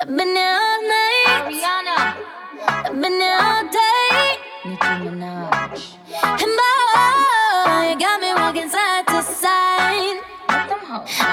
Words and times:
I've 0.00 0.08
been 0.08 0.34
here 0.34 0.58
all 0.62 0.82
night. 0.82 1.24
Ariana. 1.44 2.16
I've 2.68 3.00
been 3.02 3.20
here 3.20 3.38
all 3.38 3.64
day. 3.64 4.38
Nicki 4.64 4.94
Minaj. 5.04 5.96
And 6.22 6.52
boy, 6.58 7.90
you 7.90 7.98
got 7.98 8.20
me 8.20 8.32
walking 8.34 8.70
side 8.70 9.06
to 9.08 9.22
side. 9.22 10.20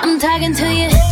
I'm 0.04 0.20
talking 0.20 0.54
to 0.54 0.74
you. 0.74 1.11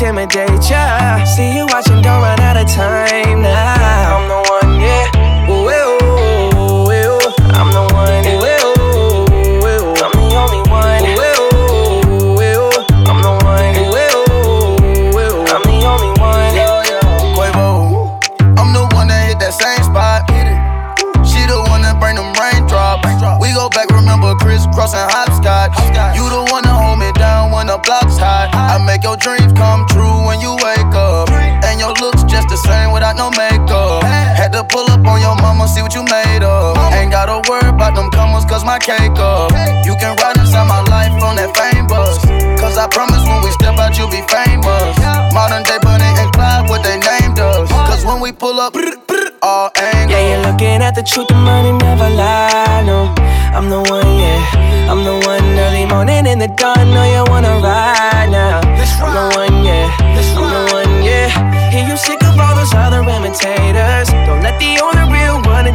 intimidate 0.00 0.47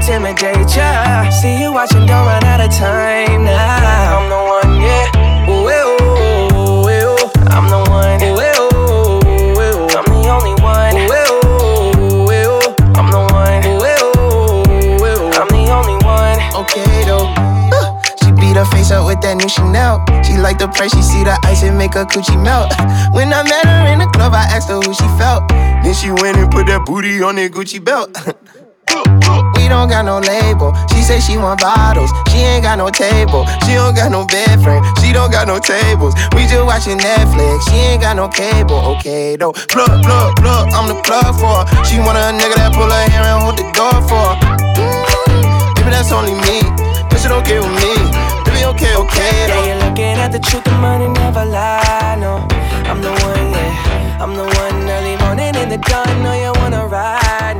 intimidate 0.03 0.75
ya. 0.75 1.29
See 1.31 1.61
you 1.61 1.71
watching, 1.71 2.05
don't 2.05 2.27
run 2.27 2.43
out 2.43 2.59
of 2.59 2.69
time 2.75 3.45
now. 3.45 4.19
I'm 4.19 4.27
the 4.27 4.35
one, 4.35 4.81
yeah. 4.81 5.47
Ooh. 5.47 5.63
I'm 7.47 7.69
the 7.71 7.79
one. 7.87 8.19
Ooh. 8.19 8.43
I'm 9.95 10.03
the 10.11 10.27
only 10.27 10.55
one. 10.59 10.97
Ooh. 11.07 11.39
I'm 12.99 13.07
the 13.15 13.23
one. 13.31 13.63
Ooh. 13.63 15.31
I'm 15.39 15.47
the 15.47 15.71
only 15.71 15.95
one. 16.03 16.39
Okay, 16.61 17.05
though. 17.05 17.31
Uh, 17.71 18.01
she 18.19 18.31
beat 18.33 18.57
her 18.57 18.65
face 18.65 18.91
up 18.91 19.05
with 19.05 19.21
that 19.21 19.37
new 19.37 19.47
Chanel. 19.47 20.03
She 20.21 20.35
like 20.35 20.59
the 20.59 20.67
price, 20.67 20.91
she 20.91 21.01
see 21.01 21.23
the 21.23 21.39
ice 21.43 21.63
and 21.63 21.77
make 21.77 21.93
her 21.93 22.03
coochie 22.03 22.41
melt. 22.43 22.73
Uh, 22.77 23.09
when 23.11 23.31
I 23.31 23.43
met 23.43 23.65
her 23.65 23.87
in 23.93 23.99
the 23.99 24.07
club, 24.07 24.33
I 24.33 24.43
asked 24.51 24.67
her 24.67 24.81
who 24.81 24.93
she 24.93 25.07
felt. 25.17 25.47
Then 25.47 25.93
she 25.93 26.11
went 26.11 26.35
and 26.37 26.51
put 26.51 26.67
that 26.67 26.85
booty 26.85 27.21
on 27.21 27.35
that 27.35 27.51
Gucci 27.53 27.83
belt. 27.83 28.11
We 29.57 29.67
don't 29.69 29.89
got 29.89 30.05
no 30.05 30.19
label. 30.19 30.75
She 30.91 31.01
say 31.01 31.19
she 31.19 31.37
want 31.37 31.61
bottles. 31.61 32.11
She 32.29 32.39
ain't 32.39 32.63
got 32.63 32.77
no 32.77 32.89
table. 32.89 33.45
She 33.65 33.73
don't 33.73 33.95
got 33.95 34.11
no 34.11 34.25
bed 34.25 34.61
frame. 34.61 34.83
She 35.01 35.13
don't 35.13 35.31
got 35.31 35.47
no 35.47 35.57
tables. 35.57 36.13
We 36.35 36.45
just 36.45 36.65
watching 36.65 36.99
Netflix. 36.99 37.69
She 37.69 37.77
ain't 37.93 38.01
got 38.01 38.15
no 38.15 38.27
cable. 38.27 38.77
Okay 38.97 39.35
though. 39.35 39.53
Plug, 39.53 40.03
plug, 40.03 40.35
plug. 40.37 40.67
I'm 40.73 40.87
the 40.87 40.99
plug 41.01 41.33
for 41.39 41.63
her. 41.63 41.65
She 41.85 41.97
want 41.99 42.17
a 42.17 42.35
nigga 42.35 42.55
that 42.59 42.73
pull 42.75 42.89
her 42.89 43.05
hair 43.09 43.23
and 43.23 43.41
hold 43.41 43.57
the 43.57 43.65
door 43.73 43.97
for 44.05 44.19
her. 44.19 44.35
Mm-hmm. 44.77 45.31
Mm, 45.31 45.79
maybe 45.79 45.89
that's 45.89 46.11
only 46.11 46.35
me. 46.45 46.61
But 47.09 47.17
she 47.23 47.29
okay 47.29 47.59
with 47.59 47.73
me. 47.73 47.93
Maybe 48.45 48.65
okay, 48.75 48.93
okay 48.95 49.33
though. 49.47 49.63
Yeah, 49.63 49.73
you're 49.73 49.81
looking 49.89 50.17
at 50.21 50.31
the 50.31 50.39
truth. 50.39 50.63
The 50.63 50.75
money 50.77 51.07
never 51.07 51.45
lie. 51.45 52.17
No, 52.19 52.45
I'm 52.89 53.01
the 53.01 53.11
one. 53.25 53.47
Yeah, 53.57 54.21
I'm 54.21 54.35
the 54.35 54.45
one. 54.45 54.89
Early 54.89 55.15
morning 55.17 55.55
in 55.55 55.69
the 55.69 55.77
dawn. 55.77 56.21
Know 56.21 56.33
you 56.33 56.51
wanna 56.61 56.85
ride. 56.85 57.52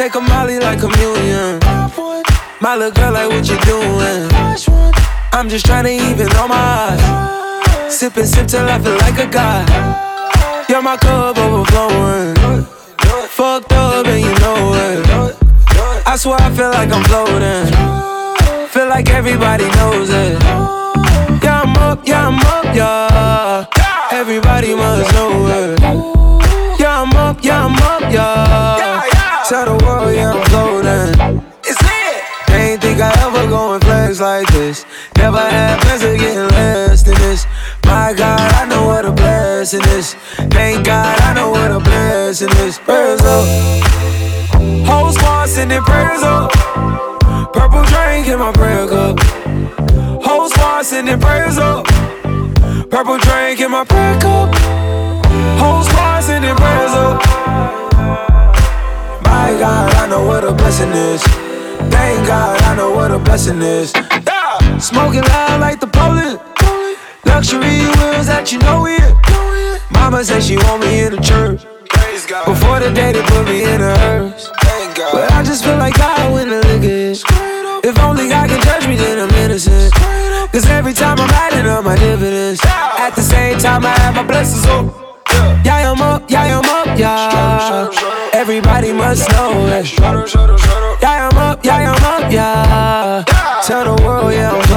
Take 0.00 0.14
a 0.14 0.20
molly 0.22 0.58
like 0.58 0.80
communion. 0.80 1.60
My 2.58 2.74
little 2.74 2.90
girl, 2.90 3.12
like, 3.12 3.28
what 3.28 3.46
you 3.46 3.58
doing? 3.68 4.30
I'm 5.30 5.50
just 5.50 5.66
trying 5.66 5.84
to 5.84 5.90
even 5.90 6.26
all 6.38 6.48
my 6.48 6.56
eyes. 6.56 7.94
Sip 7.94 8.16
and 8.16 8.26
sip 8.26 8.46
till 8.46 8.66
I 8.66 8.78
feel 8.78 8.96
like 8.96 9.18
a 9.18 9.26
god. 9.26 9.68
You're 10.70 10.80
my 10.80 10.96
cup 10.96 11.36
overflowing. 11.36 12.64
Fucked 13.28 13.72
up 13.74 14.06
and 14.06 14.24
you 14.24 14.32
know 14.40 14.72
it. 14.72 15.36
I 16.06 16.16
swear 16.16 16.38
I 16.40 16.50
feel 16.50 16.70
like 16.70 16.90
I'm 16.90 17.04
floating. 17.04 18.68
Feel 18.68 18.88
like 18.88 19.10
everybody 19.10 19.68
knows 19.76 20.08
it. 20.08 20.40
Yeah, 21.44 21.60
I'm 21.60 21.76
up, 21.76 22.08
yeah, 22.08 22.26
I'm 22.26 22.40
up, 22.40 22.74
yeah. 22.74 23.66
Everybody 24.12 24.74
must 24.74 25.12
know 25.12 25.46
it. 25.46 26.80
Yeah, 26.80 27.02
I'm 27.02 27.14
up, 27.16 27.44
yeah, 27.44 27.66
I'm 27.66 27.74
up, 27.74 28.10
yeah. 28.10 28.79
Tell 29.50 29.64
the 29.64 29.84
world, 29.84 30.14
yeah, 30.14 30.30
I'm 30.30 30.46
floating. 30.46 31.42
It's 31.64 31.82
lit. 31.82 32.22
They 32.46 32.70
ain't 32.70 32.80
think 32.80 33.00
I 33.00 33.10
ever 33.26 33.48
go 33.48 33.74
and 33.74 33.82
flex 33.82 34.20
like 34.20 34.46
this. 34.52 34.86
Never 35.16 35.40
had 35.40 35.80
plans 35.80 36.04
of 36.04 36.16
getting 36.20 36.48
less 36.54 37.02
than 37.02 37.16
this. 37.16 37.46
My 37.84 38.14
God, 38.16 38.38
I 38.38 38.66
know 38.66 38.86
what 38.86 39.04
a 39.04 39.10
blessing 39.10 39.82
is. 39.98 40.14
Thank 40.54 40.86
God, 40.86 41.20
I 41.22 41.34
know 41.34 41.50
what 41.50 41.72
a 41.72 41.80
blessing 41.80 42.50
is. 42.58 42.78
Prayers 42.78 43.22
up. 43.22 43.48
Whole 44.86 45.10
squad 45.10 45.48
sending 45.48 45.82
prayers 45.82 46.22
up. 46.22 46.52
Purple 47.52 47.82
drink 47.90 48.28
in 48.28 48.38
my 48.38 48.52
prayer 48.52 48.86
cup. 48.86 49.18
Whole 50.22 50.48
squad 50.48 50.82
sending 50.82 51.18
prayers 51.18 51.58
up. 51.58 51.86
Purple 52.88 53.18
drink 53.18 53.58
in 53.58 53.72
my 53.72 53.82
prayer 53.82 54.20
cup. 54.20 54.54
Whole 55.58 55.82
squad 55.82 56.20
sending 56.22 56.54
prayers 56.54 56.92
up. 56.92 57.79
My 59.50 59.58
God, 59.58 59.94
I 59.96 60.06
know 60.06 60.24
what 60.24 60.44
a 60.44 60.52
blessing 60.52 60.92
is. 60.92 61.20
Thank 61.90 62.24
God, 62.28 62.62
I 62.62 62.76
know 62.76 62.92
what 62.92 63.10
a 63.10 63.18
blessing 63.18 63.60
is. 63.60 63.92
Yeah. 63.92 64.78
Smoking 64.78 65.22
loud 65.22 65.60
like 65.60 65.80
the 65.80 65.88
police. 65.88 66.38
Luxury 67.26 67.82
wheels 67.98 68.28
that 68.30 68.52
you 68.52 68.60
know 68.60 68.86
it. 68.86 69.02
Mama 69.90 70.22
said 70.22 70.44
she 70.44 70.56
want 70.56 70.82
me 70.82 71.00
in 71.00 71.16
the 71.16 71.20
church. 71.20 71.66
Before 72.46 72.78
the 72.78 72.92
day 72.94 73.10
they 73.10 73.22
put 73.22 73.44
me 73.46 73.64
in 73.64 73.80
a 73.82 73.98
hearse. 73.98 74.48
But 75.10 75.32
I 75.32 75.42
just 75.42 75.64
feel 75.64 75.78
like 75.78 75.98
God 75.98 76.32
when 76.32 76.48
the 76.48 76.62
liquor 76.68 76.86
is. 76.86 77.24
If 77.82 77.98
only 77.98 78.28
God 78.28 78.48
can 78.48 78.62
judge 78.62 78.86
me, 78.86 78.94
then 78.94 79.18
I'm 79.18 79.34
innocent. 79.34 79.92
Cause 80.52 80.64
every 80.66 80.92
time 80.92 81.18
I'm 81.18 81.30
adding 81.30 81.66
up 81.66 81.82
my 81.82 81.96
dividends. 81.96 82.60
At 82.64 83.16
the 83.16 83.22
same 83.22 83.58
time, 83.58 83.84
I 83.84 83.98
have 83.98 84.14
my 84.14 84.22
blessings 84.22 84.64
up. 84.66 85.09
Yeah, 85.64 85.90
I'm 85.90 86.00
up, 86.00 86.30
yeah, 86.30 86.58
I'm 86.58 86.68
up, 86.68 86.98
yeah. 86.98 87.90
Everybody 88.32 88.92
must 88.92 89.28
know 89.30 89.66
it. 89.66 89.98
Yeah, 89.98 91.28
I'm 91.30 91.38
up, 91.38 91.64
yeah, 91.64 91.92
I'm 91.92 92.04
up, 92.04 92.32
yeah. 92.32 93.24
Tell 93.66 93.96
the 93.96 94.02
world, 94.02 94.32
yeah, 94.32 94.50
I'm. 94.52 94.70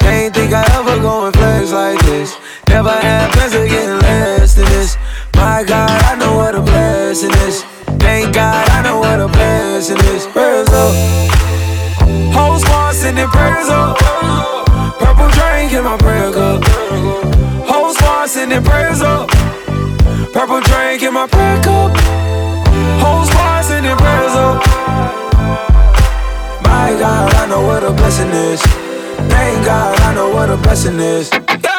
They 0.00 0.26
ain't 0.26 0.34
think 0.34 0.52
I 0.52 0.62
ever 0.78 1.00
go 1.02 1.26
and 1.26 1.34
flex 1.34 1.72
like 1.72 1.98
this. 2.06 2.36
Never 2.68 2.90
had 2.90 3.32
plans 3.32 3.54
of 3.54 3.68
getting 3.68 3.98
less 3.98 4.54
than 4.54 4.64
this. 4.66 4.96
My 5.34 5.64
God, 5.66 5.90
I 6.04 6.14
know 6.14 6.36
what 6.36 6.54
a 6.54 6.60
blessing 6.60 7.32
is. 7.48 7.64
Thank 7.98 8.34
God, 8.34 8.68
I 8.70 8.82
know 8.82 8.98
what 9.00 9.18
a 9.20 9.26
blessing 9.26 9.98
is. 10.14 10.26
Prayers 10.28 10.68
up. 10.68 10.94
Whole 12.32 12.58
squad 12.60 12.94
sending 12.94 13.26
prayers 13.28 13.68
up. 13.68 13.98
Purple 14.98 15.28
drink 15.30 15.72
in 15.72 15.82
my 15.84 15.96
prayer 15.98 16.32
cup. 16.32 16.85
Sending 18.48 18.62
prayers 18.62 19.02
up. 19.02 19.28
Purple 20.32 20.60
drink 20.60 21.02
in 21.02 21.12
my 21.12 21.26
prayer 21.26 21.60
cup. 21.64 21.90
Whole 23.02 23.24
squad 23.24 23.64
sending 23.64 23.96
prayers 23.96 24.34
up. 24.36 24.64
My 26.62 26.94
God, 26.96 27.34
I 27.34 27.46
know 27.48 27.66
what 27.66 27.82
a 27.82 27.90
blessing 27.90 28.30
is. 28.30 28.62
Thank 29.32 29.66
God, 29.66 29.98
I 29.98 30.14
know 30.14 30.28
what 30.28 30.48
a 30.48 30.56
blessing 30.56 31.00
is. 31.00 31.28
Yeah. 31.32 31.75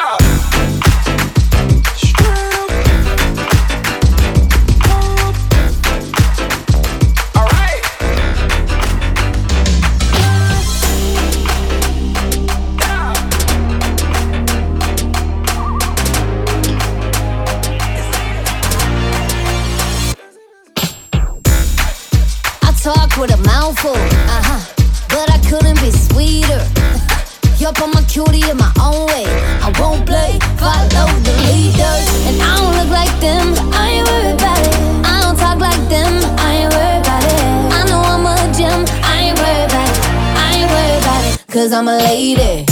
Yup, 27.68 27.82
I'm 27.82 27.92
a 27.92 28.02
cutie 28.06 28.48
in 28.48 28.56
my 28.56 28.72
own 28.80 29.06
way. 29.08 29.26
I 29.60 29.70
won't 29.78 30.06
play, 30.06 30.38
follow 30.56 31.12
the 31.20 31.34
leaders. 31.52 32.06
And 32.24 32.40
I 32.40 32.56
don't 32.56 32.74
look 32.78 32.88
like 32.88 33.12
them, 33.20 33.52
I 33.74 33.90
ain't 33.90 34.08
worried 34.08 34.40
about 34.40 34.58
it. 34.58 34.74
I 35.04 35.20
don't 35.20 35.36
talk 35.36 35.58
like 35.60 35.84
them, 35.90 36.14
I 36.38 36.64
ain't 36.64 36.72
worried 36.72 37.04
about 37.04 37.24
it. 37.24 37.42
I 37.76 37.84
know 37.90 38.00
I'm 38.00 38.24
a 38.24 38.36
gem, 38.56 38.86
I 39.04 39.20
ain't 39.20 39.38
worried 39.38 39.68
about 39.68 39.84
it. 39.84 40.00
I 40.40 40.56
ain't 40.56 40.70
worried 40.70 41.02
about 41.02 41.22
it, 41.28 41.46
cause 41.52 41.72
I'm 41.74 41.88
a 41.88 41.98
lady. 41.98 42.64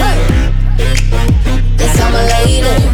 Hey. 0.00 0.16
Yes, 1.76 2.00
I'm 2.00 2.14
a 2.14 2.22
lady. 2.32 2.93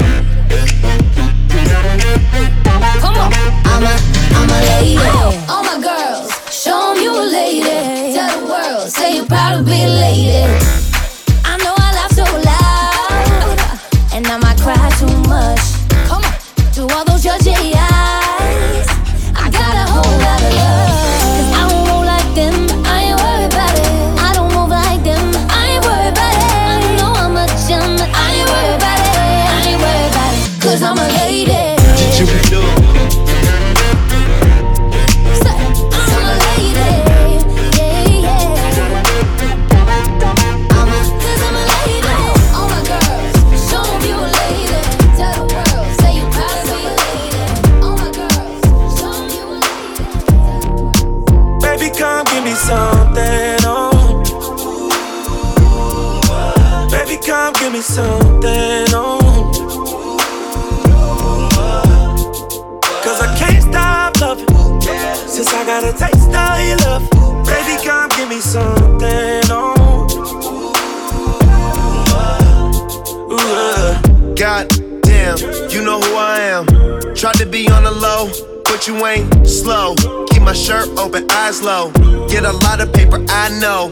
Be 9.65 9.87
lady. 9.87 10.80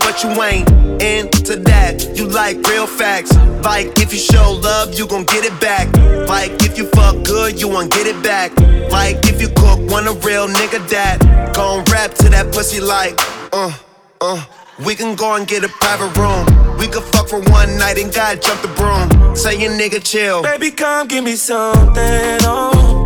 But 0.00 0.23
you 0.23 0.31
ain't 0.43 0.69
into 1.02 1.57
that. 1.57 2.17
You 2.17 2.26
like 2.26 2.57
real 2.67 2.87
facts. 2.87 3.35
Like 3.62 3.99
if 3.99 4.12
you 4.12 4.19
show 4.19 4.52
love, 4.62 4.95
you 4.99 5.07
gon' 5.07 5.25
get 5.25 5.45
it 5.45 5.59
back. 5.61 5.87
Like 6.28 6.62
if 6.62 6.76
you 6.78 6.87
fuck 6.90 7.23
good, 7.25 7.61
you 7.61 7.69
won't 7.69 7.90
get 7.93 8.07
it 8.07 8.23
back. 8.23 8.57
Like 8.90 9.17
if 9.26 9.40
you 9.40 9.49
cook, 9.49 9.78
want 9.90 10.07
a 10.07 10.12
real 10.26 10.49
nigga 10.49 10.87
that 10.90 11.55
gon' 11.55 11.85
rap 11.93 12.14
to 12.14 12.28
that 12.31 12.52
pussy 12.52 12.81
like, 12.81 13.14
uh, 13.52 13.73
uh. 14.21 14.45
We 14.85 14.95
can 14.95 15.17
go 15.17 15.35
and 15.35 15.45
get 15.45 15.64
a 15.64 15.69
private 15.69 16.17
room. 16.17 16.47
We 16.78 16.87
could 16.87 17.02
fuck 17.02 17.28
for 17.28 17.40
one 17.50 17.76
night 17.78 17.99
and 17.99 18.14
God 18.14 18.40
jump 18.40 18.62
the 18.62 18.69
broom. 18.69 19.35
Say 19.35 19.61
your 19.61 19.73
nigga 19.73 20.00
chill. 20.05 20.40
Baby, 20.45 20.71
come 20.71 21.09
give 21.09 21.25
me 21.25 21.35
something, 21.35 22.38
oh. 22.45 23.02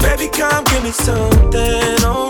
Baby, 0.00 0.28
come 0.30 0.62
give 0.64 0.84
me 0.84 0.92
something, 0.92 1.96
oh. 2.06 2.29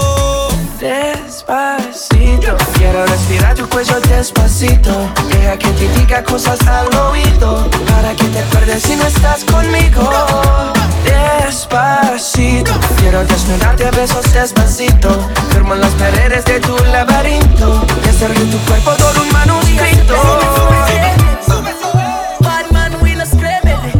Despacito, 0.81 2.57
quiero 2.73 3.05
respirar 3.05 3.53
tu 3.53 3.69
cuello 3.69 3.99
despacito. 4.01 4.89
Deja 5.29 5.55
que 5.55 5.67
te 5.73 5.87
diga 5.89 6.23
cosas 6.23 6.59
al 6.67 6.87
oído. 7.05 7.69
Para 7.85 8.15
que 8.15 8.23
te 8.23 8.39
acuerdes 8.39 8.81
si 8.81 8.95
no 8.95 9.05
estás 9.05 9.43
conmigo. 9.43 10.09
Despacito, 11.03 12.71
quiero 12.97 13.23
desnudarte 13.25 13.85
a 13.85 13.91
besos 13.91 14.33
despacito. 14.33 15.09
Firmo 15.51 15.75
las 15.75 15.91
paredes 15.91 16.45
de 16.45 16.59
tu 16.59 16.75
laberinto. 16.85 17.85
Y 18.03 18.09
hacer 18.09 18.33
de 18.33 18.45
tu 18.45 18.57
cuerpo 18.65 18.91
todo 18.93 19.21
un 19.21 19.31
manuscrito. 19.31 20.15
Bad 22.39 22.71
man, 22.71 22.95
we 23.03 23.13
baby. 23.39 23.91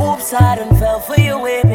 Oops, 0.00 0.32
I 0.32 0.56
done 0.56 0.76
fell 0.80 0.98
for 0.98 1.14
way, 1.40 1.62
baby. 1.62 1.73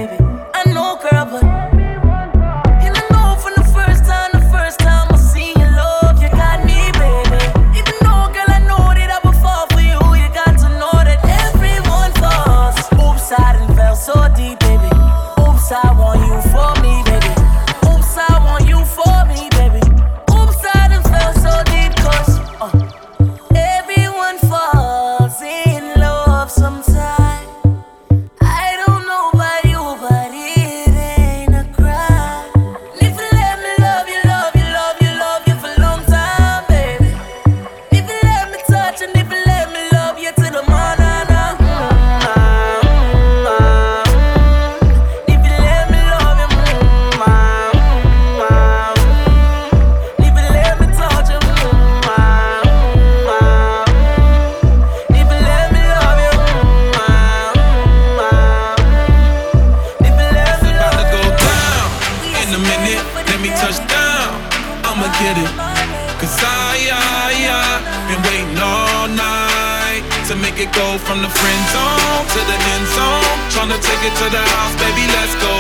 To 74.20 74.30
the 74.30 74.38
house, 74.38 74.76
baby, 74.76 75.08
let's 75.08 75.34
go. 75.36 75.54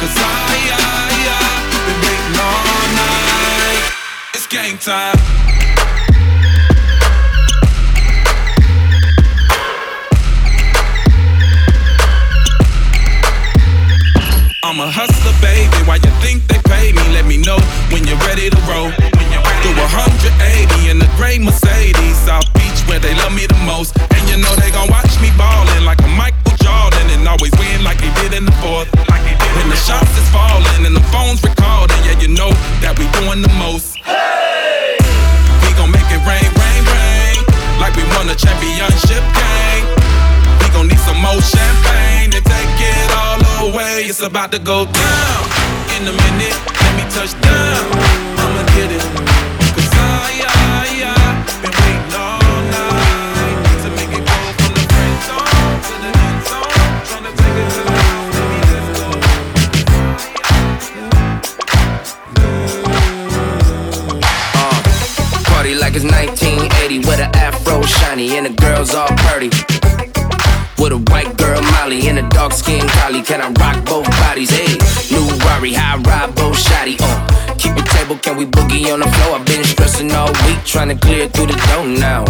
Cause 0.00 0.16
I, 0.18 0.58
I, 0.74 1.14
I 1.30 1.62
been 1.86 2.00
waiting 2.02 2.36
all 2.42 2.88
night. 2.98 3.92
It's 4.34 4.46
game 4.48 4.76
time. 4.78 5.31
Like 65.92 66.02
it's 66.02 66.12
1980 66.12 66.98
with 67.00 67.20
an 67.20 67.30
afro 67.36 67.82
shiny 67.82 68.36
and 68.38 68.46
the 68.46 68.54
girls 68.62 68.94
all 68.94 69.08
pretty. 69.28 69.50
With 70.80 70.92
a 70.92 71.00
white 71.12 71.36
girl 71.36 71.60
Molly 71.60 72.08
and 72.08 72.18
a 72.18 72.28
dark 72.30 72.52
skin 72.52 72.86
collie, 72.88 73.22
can 73.22 73.40
I 73.40 73.50
rock 73.60 73.84
both 73.84 74.08
bodies? 74.22 74.50
Hey, 74.50 74.72
new 75.12 75.26
Rari, 75.44 75.76
I 75.76 75.96
ride 75.98 76.34
both 76.34 76.56
shotty. 76.56 76.96
Uh, 76.98 77.54
keep 77.58 77.76
it 77.76 77.86
table, 77.86 78.16
can 78.16 78.36
we 78.36 78.46
boogie 78.46 78.92
on 78.92 79.00
the 79.00 79.06
floor? 79.06 79.38
I've 79.38 79.46
been 79.46 79.64
stressing 79.64 80.10
all 80.12 80.32
week, 80.46 80.64
trying 80.64 80.88
to 80.88 80.96
clear 80.96 81.28
through 81.28 81.46
the 81.46 81.58
door 81.68 81.86
now. 81.86 82.24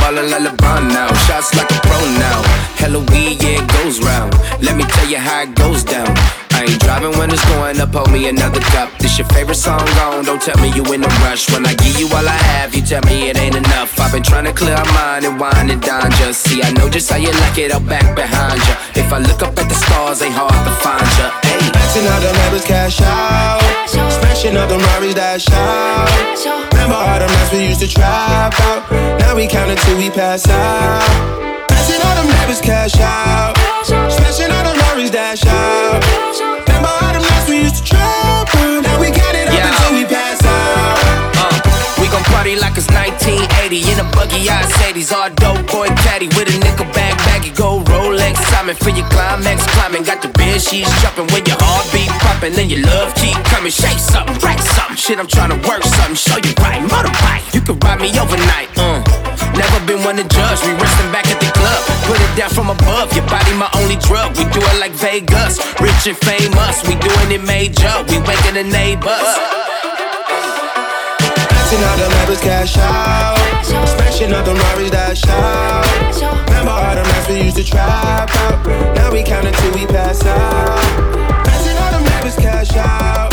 Ballin' 0.00 0.30
like 0.30 0.42
LeBron 0.42 0.92
now, 0.92 1.12
shots 1.24 1.54
like 1.56 1.70
a 1.70 1.80
pro 1.80 1.98
now. 2.20 2.42
Hella 2.76 3.00
weed, 3.10 3.42
yeah, 3.42 3.62
it 3.62 3.68
goes 3.80 4.00
round. 4.00 4.34
Let 4.60 4.76
me 4.76 4.84
tell 4.84 5.08
you 5.08 5.18
how 5.18 5.42
it 5.42 5.54
goes 5.54 5.84
down. 5.84 6.49
I 6.60 6.64
ain't 6.64 6.80
driving 6.84 7.16
when 7.16 7.32
it's 7.32 7.40
going 7.48 7.80
up, 7.80 7.88
hold 7.96 8.12
me 8.12 8.28
another 8.28 8.60
cup. 8.60 8.92
This 8.98 9.16
your 9.16 9.26
favorite 9.32 9.56
song 9.56 9.80
gone, 9.96 10.28
don't 10.28 10.42
tell 10.42 10.60
me 10.60 10.68
you 10.76 10.84
in 10.92 11.00
a 11.00 11.08
rush. 11.24 11.48
When 11.48 11.64
I 11.64 11.72
give 11.72 11.96
you 11.96 12.04
all 12.12 12.28
I 12.28 12.36
have, 12.52 12.74
you 12.76 12.82
tell 12.82 13.00
me 13.08 13.30
it 13.30 13.38
ain't 13.40 13.56
enough. 13.56 13.98
I've 13.98 14.12
been 14.12 14.22
trying 14.22 14.44
to 14.44 14.52
clear 14.52 14.76
my 14.76 14.92
mind 14.92 15.24
and 15.24 15.40
wind 15.40 15.70
it 15.70 15.80
down 15.80 16.10
just 16.20 16.44
see. 16.44 16.60
I 16.62 16.70
know 16.72 16.90
just 16.90 17.08
how 17.08 17.16
you 17.16 17.32
like 17.32 17.56
it, 17.56 17.72
I'll 17.72 17.80
back 17.80 18.14
behind 18.14 18.60
ya. 18.68 18.76
If 18.92 19.10
I 19.10 19.24
look 19.24 19.40
up 19.40 19.56
at 19.56 19.72
the 19.72 19.74
stars, 19.74 20.20
ain't 20.20 20.36
hard 20.36 20.52
to 20.52 20.72
find 20.84 21.08
ya. 21.16 21.32
Hey. 21.48 21.64
Maxing 21.72 22.04
out 22.12 22.20
the 22.20 22.32
members 22.44 22.64
cash 22.68 23.00
out. 23.00 23.64
Smashing 23.88 24.56
up 24.58 24.68
the 24.68 24.76
Rari's 24.76 25.14
dash 25.14 25.48
out. 25.48 26.12
Remember 26.76 26.94
all 26.94 27.18
the 27.20 27.26
nights 27.26 27.52
we 27.52 27.72
used 27.72 27.80
to 27.80 27.88
trap 27.88 28.52
out. 28.68 28.84
Now 29.18 29.34
we 29.34 29.48
count 29.48 29.70
until 29.70 29.96
we 29.96 30.10
pass 30.10 30.46
out. 30.46 31.08
Maxing 31.72 32.04
all 32.04 32.16
the 32.20 32.28
members 32.28 32.60
cash 32.60 33.00
out. 33.00 33.56
Smashing 33.82 34.52
all 34.52 34.64
the 34.68 34.76
Rari's 34.92 35.10
dash 35.10 35.46
out. 35.46 36.29
Remember 36.70 36.88
all 37.02 37.12
nights 37.20 37.48
we 37.50 37.56
used 37.66 37.76
to 37.78 37.96
out. 37.98 38.46
Now 38.82 39.00
we 39.00 39.10
count 39.10 39.34
it 39.36 39.48
up 39.48 39.54
Yeah. 39.54 39.68
until 39.74 39.92
we 39.98 40.04
pass 40.04 40.19
party 42.40 42.56
like 42.56 42.72
it's 42.72 42.88
1980 42.96 43.92
in 43.92 44.00
a 44.00 44.06
buggy 44.16 44.48
Mercedes, 44.48 45.12
all 45.12 45.28
dope 45.36 45.60
boy 45.68 45.92
caddy 46.00 46.24
with 46.32 46.48
a 46.48 46.56
nickel 46.64 46.88
bag 46.96 47.12
baggy 47.28 47.52
gold 47.52 47.84
Rolex 47.84 48.40
Simon 48.48 48.74
for 48.74 48.88
your 48.88 49.04
climax 49.12 49.68
climbing. 49.76 50.08
Got 50.08 50.24
the 50.24 50.32
bed 50.40 50.56
she's 50.56 50.88
jumping 51.04 51.28
when 51.36 51.44
your 51.44 51.60
heart 51.60 51.84
heartbeat 51.84 52.08
pumping 52.24 52.56
and 52.56 52.72
your 52.72 52.80
love 52.88 53.12
keep 53.20 53.36
coming. 53.52 53.68
Shake 53.68 54.00
something, 54.00 54.32
wreck 54.40 54.56
something. 54.56 54.96
Shit, 54.96 55.20
I'm 55.20 55.28
trying 55.28 55.52
to 55.52 55.60
work 55.68 55.84
something, 55.84 56.16
show 56.16 56.40
you 56.40 56.56
right. 56.64 56.80
Motorbike, 56.88 57.44
you 57.52 57.60
can 57.60 57.76
ride 57.84 58.00
me 58.00 58.08
overnight. 58.16 58.72
Uh. 58.72 59.04
Never 59.52 59.78
been 59.84 60.00
one 60.00 60.16
to 60.16 60.24
judge. 60.24 60.64
We 60.64 60.72
resting 60.80 61.12
back 61.12 61.28
at 61.28 61.44
the 61.44 61.50
club. 61.52 61.80
Put 62.08 62.24
it 62.24 62.32
down 62.40 62.48
from 62.56 62.72
above. 62.72 63.12
Your 63.12 63.28
body, 63.28 63.52
my 63.60 63.68
only 63.76 64.00
drug. 64.00 64.32
We 64.40 64.48
do 64.48 64.64
it 64.64 64.78
like 64.80 64.96
Vegas. 64.96 65.60
Rich 65.76 66.08
and 66.08 66.16
famous. 66.24 66.80
We 66.88 66.96
doing 67.04 67.36
it 67.36 67.44
major. 67.44 67.92
We 68.08 68.16
waking 68.24 68.56
the 68.56 68.64
neighbors. 68.64 69.28
Dancing 71.70 71.88
all 71.88 71.96
the 71.98 72.14
levels 72.16 72.40
cash 72.40 72.76
out. 72.78 73.64
Smashing 73.64 74.32
up 74.32 74.44
the 74.44 74.54
Rari's 74.54 74.90
dash 74.90 75.24
out. 75.28 75.86
Remember 76.48 76.72
all 76.72 76.96
the 76.96 77.02
nights 77.04 77.28
we 77.28 77.42
used 77.42 77.56
to 77.58 77.62
trap 77.62 78.28
out. 78.34 78.66
Now 78.96 79.12
we 79.12 79.22
count 79.22 79.46
until 79.46 79.72
we 79.74 79.86
pass 79.86 80.26
out. 80.26 81.44
Dancing 81.44 81.76
all 81.76 81.92
the 81.92 82.10
levels 82.10 82.34
cash 82.34 82.74
out. 82.74 83.29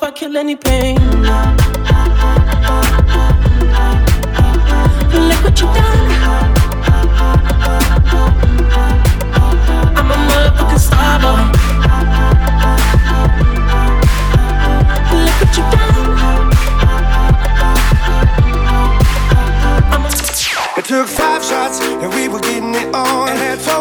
My 0.00 0.08
I 0.08 0.10
kill 0.10 0.36
any 0.36 0.56
pain. 0.56 0.96
Look 5.28 5.44
what 5.44 5.60
you 5.60 5.66
done. 5.66 5.93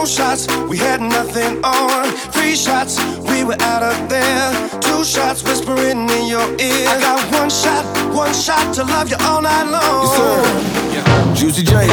And 0.03 0.11
shots, 0.11 0.47
we 0.67 0.75
had 0.75 0.99
nothing 0.99 1.63
on. 1.63 2.11
Three 2.35 2.55
shots, 2.55 2.99
we 3.23 3.45
were 3.45 3.55
out 3.61 3.83
of 3.83 4.09
there. 4.09 4.51
Two 4.81 5.01
shots 5.05 5.41
whispering 5.43 6.09
in 6.09 6.27
your 6.27 6.43
ear. 6.59 6.83
I 6.91 6.99
got 6.99 7.23
one 7.31 7.49
shot, 7.49 7.85
one 8.13 8.33
shot 8.33 8.75
to 8.75 8.83
love 8.83 9.09
you 9.09 9.15
all 9.21 9.41
night 9.41 9.63
long. 9.63 10.03
Yes, 10.91 11.07
sir. 11.07 11.35
Juicy 11.39 11.63
J. 11.63 11.87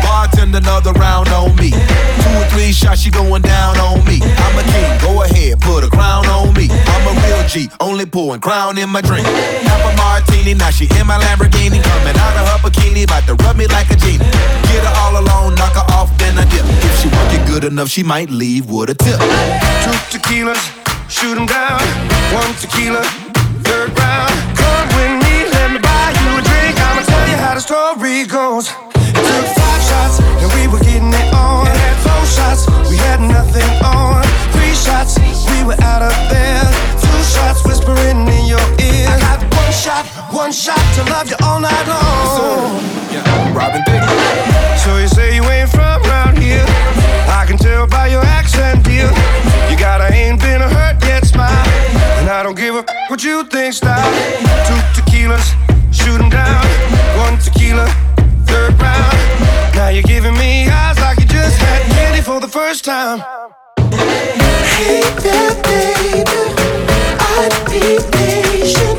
Bartender, 0.00 0.56
another 0.56 0.92
round 0.92 1.28
on 1.36 1.54
me. 1.56 1.68
Two 1.68 2.32
or 2.40 2.48
three 2.48 2.72
shots, 2.72 3.02
she 3.02 3.10
going 3.10 3.42
down 3.42 3.76
on 3.76 4.02
me. 4.06 4.24
I'm 4.24 4.56
a 4.56 4.64
king, 4.64 5.00
go 5.04 5.22
ahead, 5.22 5.60
put 5.60 5.84
a 5.84 5.90
crown 5.90 6.24
on 6.28 6.54
me. 6.54 6.68
I'm 6.72 7.04
a 7.04 7.12
real 7.28 7.46
G, 7.46 7.68
only 7.78 8.06
pouring 8.06 8.40
crown 8.40 8.78
in 8.78 8.88
my 8.88 9.02
drink. 9.02 9.26
Half 9.68 9.92
a 9.92 9.96
martini, 9.98 10.54
now 10.54 10.70
she 10.70 10.88
in 10.98 11.06
my 11.06 11.18
Lamborghini. 11.20 11.84
Coming 11.84 12.16
out 12.16 12.36
of 12.40 12.48
her 12.48 12.70
bikini, 12.70 13.04
about 13.04 13.26
to 13.26 13.34
rub 13.44 13.56
me 13.56 13.66
like 13.66 13.90
a 13.90 13.96
genie. 13.96 14.24
Get 14.72 14.80
her 14.80 14.94
all 15.04 15.20
alone, 15.20 15.54
knock 15.56 15.74
her 15.74 15.84
off, 15.92 16.08
then 16.16 16.38
I 16.38 16.44
dip. 16.48 16.93
She 17.04 17.10
work 17.10 17.34
it 17.34 17.46
good 17.46 17.64
enough, 17.64 17.90
she 17.90 18.02
might 18.02 18.30
leave 18.30 18.70
with 18.70 18.88
a 18.88 18.94
tip. 18.94 19.20
Two 19.84 19.92
tequilas, 20.08 20.56
shoot 21.10 21.36
'em 21.36 21.44
down. 21.44 21.78
One 22.32 22.54
tequila, 22.54 23.04
third 23.62 23.90
round. 23.98 24.32
Come 24.56 24.88
with 24.96 25.12
me, 25.22 25.34
let 25.52 25.70
me 25.72 25.78
buy 25.84 26.08
you 26.16 26.38
a 26.38 26.40
drink. 26.40 26.80
I'ma 26.80 27.02
tell 27.02 27.28
you 27.28 27.36
how 27.36 27.54
the 27.56 27.60
story 27.60 28.24
goes. 28.24 28.72
It 29.18 29.24
took 29.28 29.46
five 29.60 29.82
shots, 29.90 30.16
and 30.40 30.50
we 30.56 30.66
were 30.66 30.80
getting 30.80 31.12
it 31.12 31.28
on. 31.34 31.66
And 31.66 31.76
had 31.76 31.96
four 32.06 32.24
shots, 32.24 32.62
we 32.88 32.96
had 32.96 33.20
nothing 33.20 33.70
on. 33.84 34.24
Three 34.54 34.74
shots, 34.74 35.18
we 35.50 35.62
were 35.62 35.80
out 35.92 36.00
of 36.00 36.16
there. 36.32 36.64
Two 37.04 37.20
shots, 37.34 37.60
whispering 37.66 38.26
in 38.36 38.46
your 38.46 38.66
ear. 38.80 39.12
I 39.64 39.70
got 39.70 39.72
one 39.72 39.72
shot, 39.72 40.06
one 40.34 40.52
shot 40.52 40.94
to 40.94 41.02
love 41.10 41.28
you 41.28 41.36
all 41.42 41.60
night 41.60 41.86
long. 41.88 43.54
Robin 43.54 43.82
Thicke. 43.84 44.04
So 44.78 44.98
you 44.98 45.08
say 45.08 45.36
you 45.36 45.42
ain't 45.44 45.70
from 45.70 46.02
around 46.04 46.36
here? 46.38 46.64
I 47.28 47.44
can 47.46 47.56
tell 47.56 47.86
by 47.86 48.08
your 48.08 48.22
accent, 48.24 48.84
dear. 48.84 49.08
You 49.70 49.76
got 49.78 50.00
a 50.00 50.12
ain't 50.12 50.40
been 50.40 50.60
a 50.60 50.68
hurt 50.68 51.02
yet 51.04 51.24
smile, 51.24 51.66
and 52.18 52.28
I 52.28 52.42
don't 52.42 52.56
give 52.56 52.74
a 52.74 52.84
what 53.08 53.22
you 53.24 53.44
think 53.44 53.72
style. 53.74 54.12
Two 54.66 54.78
tequilas, 54.94 55.54
shoot 55.92 56.20
'em 56.20 56.28
down. 56.28 56.66
One 57.16 57.38
tequila, 57.38 57.86
third 58.44 58.78
round. 58.80 59.16
Now 59.74 59.88
you're 59.88 60.02
giving 60.02 60.36
me 60.36 60.68
eyes 60.68 60.98
like 61.00 61.20
you 61.20 61.26
just 61.26 61.56
had 61.58 61.82
candy 61.92 62.20
for 62.20 62.40
the 62.40 62.48
first 62.48 62.84
time. 62.84 63.22
Hey 64.76 65.02
there, 65.24 65.54
baby, 65.62 66.24
I'd 67.38 67.54
be 67.70 67.98
patient, 68.12 68.98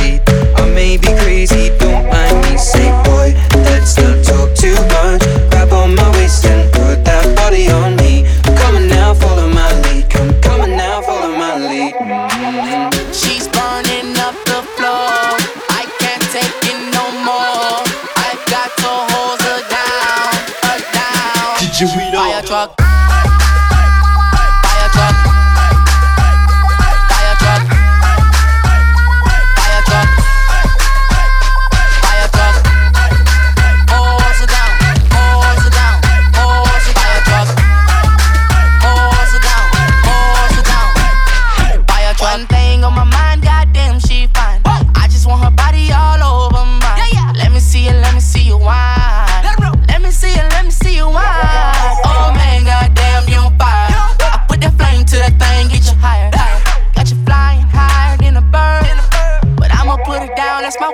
May 0.73 0.95
be 0.97 1.07
crazy, 1.19 1.69
don't 1.77 2.07
mind 2.07 2.49
me. 2.49 2.80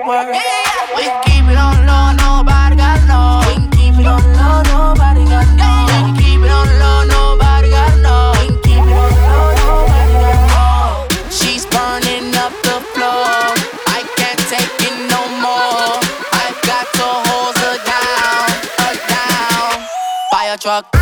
Down, 0.08 0.24
that's 0.24 0.40
my 0.40 0.84
word. 0.92 0.96
We 0.96 1.04
keep 1.30 1.44
it 1.44 1.58
on 1.58 1.76
low, 1.86 2.12
nobody 2.16 2.76
got 2.76 3.00
know. 3.08 3.44
We 3.48 3.68
keep 3.76 3.94
it 3.98 4.06
on 4.06 4.24
low, 4.36 4.62
nobody 4.64 5.24
got 5.24 5.48
know. 5.56 5.84
We 6.04 6.20
keep 6.20 6.40
it 6.40 6.50
on 6.50 6.68
low, 6.80 7.04
nobody 7.04 7.70
got 7.70 7.94
know. 8.00 8.32
We 8.40 8.56
keep 8.64 8.80
it 8.80 8.96
on 8.96 9.12
low, 9.28 9.48
nobody 9.60 10.12
got 10.24 10.40
know. 10.48 11.30
She's 11.30 11.66
burning 11.66 12.34
up 12.36 12.52
the 12.64 12.80
floor. 12.96 13.52
I 13.86 14.00
can't 14.16 14.40
take 14.48 14.80
it 14.88 14.96
no 15.12 15.20
more. 15.44 16.00
I 16.32 16.46
got 16.64 16.86
to 16.98 17.08
hold 17.28 17.56
her 17.64 17.76
down, 17.84 18.48
her 18.80 18.94
down. 19.12 19.88
Fire 20.32 20.56
truck. 20.56 20.97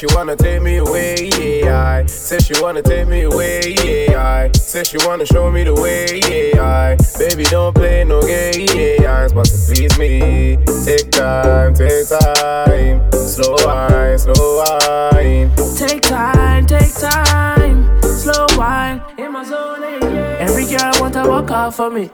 She 0.00 0.06
wanna 0.14 0.34
take 0.34 0.62
me 0.62 0.78
away, 0.78 1.28
yeah. 1.36 2.00
I 2.00 2.06
said 2.06 2.42
she 2.42 2.54
wanna 2.62 2.80
take 2.80 3.06
me 3.06 3.24
away, 3.24 3.76
yeah. 3.84 4.18
I 4.18 4.50
said 4.56 4.86
she 4.86 4.96
wanna 5.04 5.26
show 5.26 5.50
me 5.50 5.62
the 5.62 5.74
way, 5.74 6.20
yeah. 6.54 6.62
I 6.62 6.96
baby 7.18 7.44
don't 7.44 7.74
play 7.74 8.04
no 8.04 8.22
game, 8.22 8.66
yeah. 8.74 9.28
But 9.28 9.44
to 9.44 9.58
please 9.66 9.98
me, 9.98 10.56
take 10.86 11.10
time, 11.10 11.74
take 11.74 12.08
time, 12.08 13.12
slow 13.12 13.56
wine, 13.66 14.18
slow 14.18 14.64
wine. 14.64 15.52
Take 15.76 16.00
time, 16.00 16.64
take 16.64 16.94
time, 16.94 18.00
slow 18.00 18.46
wine 18.56 19.02
my 19.30 19.44
zone. 19.44 19.82
eh, 19.84 19.98
yeah. 20.02 20.36
Every 20.40 20.64
girl 20.64 20.80
I 20.82 21.00
want 21.00 21.14
to 21.14 21.28
walk 21.28 21.50
off 21.50 21.76
for 21.76 21.90
me. 21.90 22.10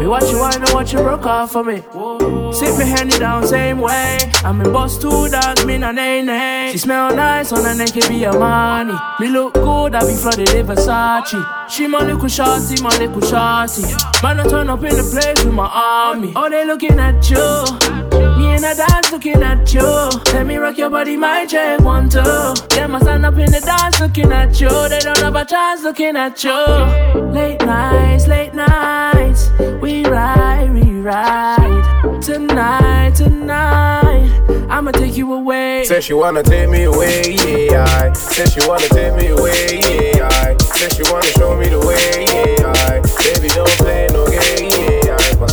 Me 0.00 0.06
watch 0.06 0.30
you 0.30 0.38
wine 0.40 0.54
and 0.54 0.70
watch 0.72 0.92
you 0.92 1.00
rock 1.00 1.24
off 1.26 1.52
for 1.52 1.62
me. 1.64 1.76
Sit 2.52 2.76
me 2.78 2.84
hand 2.86 3.12
it 3.14 3.18
down 3.20 3.46
same 3.46 3.78
way. 3.78 4.18
I'm 4.44 4.60
in 4.60 4.72
boss 4.72 4.98
two 4.98 5.28
dogs, 5.28 5.64
me 5.66 5.78
na 5.78 5.92
nay 5.92 6.22
nay. 6.22 6.70
She 6.72 6.78
smell 6.78 7.14
nice 7.14 7.52
on 7.52 7.64
her 7.64 7.74
neck, 7.74 7.96
it 7.96 8.08
be 8.08 8.24
a 8.24 8.32
money. 8.32 8.94
Me 9.20 9.28
look 9.28 9.54
good, 9.54 9.94
I 9.94 10.00
be 10.06 10.14
flooded 10.14 10.54
in 10.54 10.66
Versace. 10.66 11.68
She 11.70 11.86
my 11.86 12.02
little 12.02 12.28
shorty, 12.28 12.80
my 12.82 12.90
little 12.98 13.20
shorty. 13.20 13.82
Man, 14.22 14.40
I 14.40 14.48
turn 14.48 14.70
up 14.70 14.82
in 14.82 14.96
the 14.96 15.02
place 15.02 15.44
with 15.44 15.54
my 15.54 15.66
army. 15.66 16.32
Oh, 16.34 16.48
they 16.48 16.64
looking 16.64 16.98
at 16.98 17.28
you. 17.30 18.07
And 18.58 18.64
the 18.64 18.84
dance 18.88 19.12
looking 19.12 19.40
at 19.40 19.72
you. 19.72 20.32
Let 20.34 20.44
me 20.44 20.56
rock 20.56 20.76
your 20.78 20.90
body, 20.90 21.16
my 21.16 21.46
check 21.46 21.78
one 21.78 22.08
two. 22.08 22.18
Them 22.74 22.96
I 22.96 22.98
stand 22.98 23.24
up 23.24 23.34
in 23.34 23.52
the 23.52 23.60
dance 23.60 24.00
looking 24.00 24.32
at 24.32 24.60
you. 24.60 24.68
They 24.88 24.98
don't 24.98 25.16
have 25.18 25.36
a 25.36 25.44
chance 25.44 25.84
looking 25.84 26.16
at 26.16 26.42
you. 26.42 26.50
Late 27.30 27.60
nights, 27.64 28.26
late 28.26 28.54
nights, 28.54 29.50
we 29.80 30.04
ride, 30.06 30.72
we 30.72 30.82
ride. 30.82 32.20
Tonight, 32.20 33.14
tonight, 33.14 34.28
I'ma 34.68 34.90
take 34.90 35.16
you 35.16 35.34
away. 35.34 35.84
Said 35.84 36.02
she 36.02 36.14
wanna 36.14 36.42
take 36.42 36.68
me 36.68 36.82
away, 36.82 37.36
yeah. 37.70 37.84
I 37.84 38.12
said 38.12 38.50
she 38.50 38.68
wanna 38.68 38.88
take 38.88 39.14
me 39.14 39.28
away, 39.28 39.78
yeah. 40.16 40.28
I 40.32 40.56
said 40.58 40.94
she 40.94 41.04
wanna 41.12 41.30
show 41.38 41.56
me 41.56 41.68
the 41.68 41.78
way, 41.78 42.24
yeah. 42.58 42.72
I 42.74 42.98
baby 43.22 43.54
don't 43.54 43.68
play 43.78 44.08
no 44.10 44.26
game, 44.26 44.68
yeah. 45.06 45.16
I 45.16 45.34
but 45.36 45.52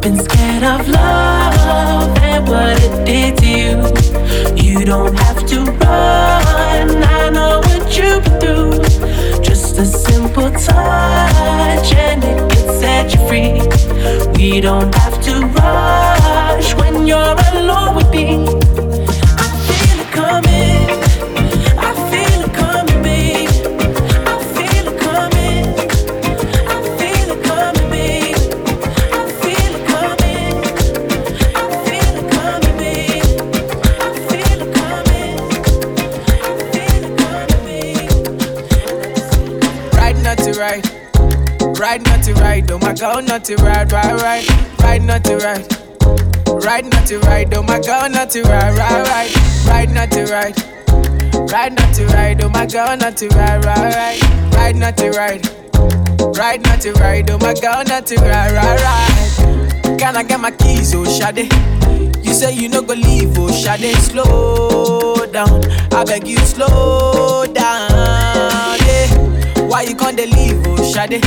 Been 0.00 0.16
scared 0.16 0.62
of 0.62 0.88
love 0.88 2.18
and 2.18 2.48
what 2.48 2.80
it 2.82 3.04
did 3.04 3.36
to 3.38 3.46
you. 3.46 3.76
You 4.56 4.84
don't 4.84 5.14
have 5.18 5.44
to 5.48 5.64
run. 5.64 7.02
I 7.02 7.30
know 7.30 7.58
what 7.58 7.96
you've 7.96 8.22
been 8.24 8.40
through. 8.40 9.42
Just 9.42 9.76
a 9.78 9.84
simple 9.84 10.50
touch 10.50 11.92
and 11.94 12.22
it 12.24 12.50
can 12.52 12.80
set 12.80 13.12
you 13.12 13.20
free. 13.28 13.60
We 14.38 14.60
don't 14.60 14.94
have 14.94 15.20
to 15.24 15.46
rush 15.46 16.74
when 16.76 17.06
you're 17.06 17.36
alone 17.52 17.96
with 17.96 18.10
me. 18.10 18.46
I 19.36 19.48
feel 19.66 20.00
it 20.00 20.10
coming. 20.12 21.07
Girl, 42.98 43.22
naughty 43.22 43.54
ride, 43.56 43.92
ride, 43.92 44.20
ride. 44.20 44.46
Ride 44.80 45.02
naughty 45.04 45.34
ride. 45.34 45.66
Ride 46.64 46.86
naughty 46.90 47.16
ride, 47.16 47.54
oh 47.54 47.62
my 47.62 47.80
girl, 47.80 48.08
naughty 48.08 48.42
ride, 48.42 48.76
ride, 48.76 49.06
ride. 49.06 49.66
Ride 49.66 49.90
naughty 49.90 50.22
ride. 50.22 50.56
Ride 51.50 51.74
naughty 51.76 52.04
ride, 52.04 52.42
oh 52.42 52.48
my 52.48 52.66
girl, 52.66 52.96
naughty 52.96 53.28
ride, 53.28 53.64
ride, 53.64 53.94
ride. 53.94 54.54
Ride 54.54 54.76
naughty 54.76 55.08
ride. 55.10 55.46
Ride 56.36 56.62
naughty 56.62 56.90
ride, 56.92 57.30
oh 57.30 57.38
my 57.38 57.54
girl, 57.54 57.84
naughty 57.84 58.16
ride, 58.16 58.52
ride, 58.52 58.80
ride. 58.80 59.98
Can 59.98 60.16
I 60.16 60.22
get 60.22 60.40
my 60.40 60.50
keys, 60.50 60.94
oh 60.94 61.04
Shade? 61.04 61.52
You 62.24 62.34
say 62.34 62.52
you 62.52 62.68
no 62.68 62.82
go 62.82 62.94
leave, 62.94 63.36
oh 63.38 63.50
Shade, 63.50 63.94
slow 63.96 65.26
down. 65.26 65.64
I 65.92 66.04
beg 66.04 66.26
you, 66.26 66.38
slow 66.38 67.44
down, 67.46 67.90
yeah. 68.80 69.08
Why 69.66 69.82
you 69.82 69.94
can't 69.94 70.16
leave, 70.16 70.62
oh 70.66 70.92
Shade? 70.92 71.24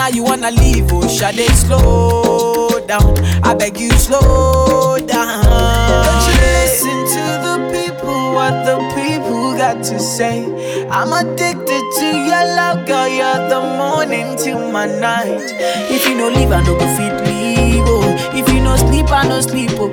Now 0.00 0.08
you 0.08 0.22
wanna 0.22 0.50
leave, 0.50 0.90
oh 0.92 1.06
Shade, 1.06 1.46
slow 1.50 2.80
down. 2.86 3.18
I 3.44 3.52
beg 3.52 3.78
you, 3.78 3.90
slow 3.90 4.96
down. 4.96 5.44
Don't 5.44 6.24
you 6.24 6.40
listen 6.40 6.98
to 7.16 7.24
the 7.44 7.56
people, 7.70 8.32
what 8.32 8.64
the 8.64 8.78
people 8.96 9.52
got 9.58 9.84
to 9.84 10.00
say. 10.00 10.88
I'm 10.88 11.12
addicted 11.12 11.84
to 11.98 12.06
your 12.16 12.46
love, 12.56 12.86
girl. 12.86 13.08
You're 13.08 13.48
the 13.50 13.60
morning 13.76 14.38
to 14.38 14.72
my 14.72 14.86
night. 14.86 15.52
If 15.92 16.08
you 16.08 16.14
no 16.16 16.28
leave, 16.30 16.50
I 16.50 16.62
no 16.62 16.78
go 16.78 16.86
fit 16.96 17.20
leave. 17.26 17.84
Oh, 17.86 18.32
if 18.32 18.48
you 18.48 18.62
no 18.62 18.76
sleep, 18.76 19.12
I 19.12 19.28
no 19.28 19.42
sleep. 19.42 19.72
Oh, 19.74 19.92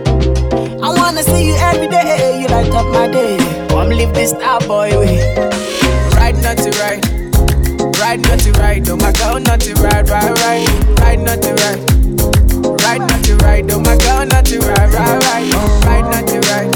I 0.81 0.97
wanna 0.97 1.21
see 1.21 1.47
you 1.47 1.55
every 1.55 1.89
day. 1.89 2.39
You 2.39 2.47
light 2.47 2.71
up 2.73 2.85
my 2.93 3.09
day. 3.09 3.35
Come 3.67 3.89
live 3.89 4.13
this 4.13 4.29
star 4.29 4.61
boy 4.61 4.97
way. 4.97 5.35
Ride 6.15 6.41
not 6.41 6.57
to 6.59 6.71
ride. 6.79 7.16
Ride 8.07 8.21
not 8.21 8.39
to 8.39 8.51
ride, 8.53 8.87
oh 8.87 8.95
my 8.95 9.11
girl, 9.11 9.37
not 9.37 9.59
to 9.59 9.73
ride, 9.73 10.09
ride, 10.09 10.39
ride, 10.39 10.65
ride 11.01 11.19
not 11.19 11.41
to 11.41 11.53
ride. 11.55 11.83
Ride 12.81 12.99
not 12.99 13.21
to 13.25 13.35
ride, 13.35 13.69
oh 13.69 13.81
my 13.81 13.97
girl, 13.97 14.25
not 14.25 14.45
to 14.45 14.59
ride, 14.59 14.93
ride, 14.93 15.21
ride, 15.23 15.53
ride 15.83 16.09
not 16.09 16.25
to 16.29 16.39
ride. 16.47 16.73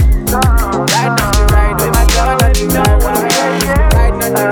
Ride 0.91 1.15
not 1.15 1.34
to 1.34 1.44
ride, 1.54 1.80
oh 1.80 1.88
my 1.89 2.04
girl, 2.12 2.36
not 2.36 2.54
to 2.54 2.67
ride, 2.67 3.02
ride, 3.02 3.32
ride, 3.63 3.94
ride 3.94 4.15
not 4.20 4.36
oh 4.36 4.36
to 4.36 4.44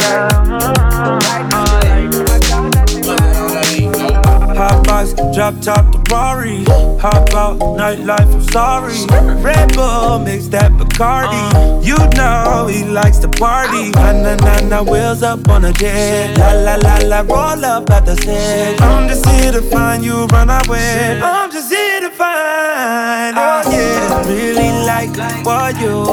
ride. 4.48 4.56
Hot 4.56 4.80
box, 4.86 5.12
drop 5.36 5.60
top 5.60 5.92
the 5.92 6.00
Rari. 6.10 6.64
Hop 7.00 7.34
out, 7.34 7.60
nightlife, 7.78 8.34
I'm 8.34 8.44
sorry. 8.52 8.94
Red 9.42 9.74
Bull 9.74 10.20
mix 10.20 10.48
that 10.48 10.74
Bacardi. 10.74 11.82
You 11.82 11.96
know 12.18 12.68
he 12.68 12.84
likes 12.84 13.20
to 13.20 13.30
party. 13.30 13.92
Na 13.92 14.12
na 14.12 14.36
na 14.36 14.60
na, 14.68 14.84
wheels 14.84 15.24
up 15.24 15.48
on 15.48 15.64
a 15.64 15.72
jet. 15.72 16.38
La 16.38 16.52
la 16.52 16.76
la 16.76 16.98
la, 17.08 17.22
roll 17.22 17.64
up 17.64 17.90
at 17.90 18.06
the 18.06 18.18
set. 18.18 18.82
I'm 18.82 19.08
just 19.08 19.26
here 19.28 19.54
to 19.54 19.62
find 19.62 20.04
you, 20.04 20.26
run 20.26 20.50
away. 20.50 21.22
I'm 21.24 21.50
just 21.50 21.72
here 21.72 22.02
to 22.02 22.10
find. 22.10 23.38
Oh 23.38 23.62
yeah, 23.72 24.28
really 24.28 24.70
like 24.86 25.16
what 25.46 25.80
you 25.80 26.04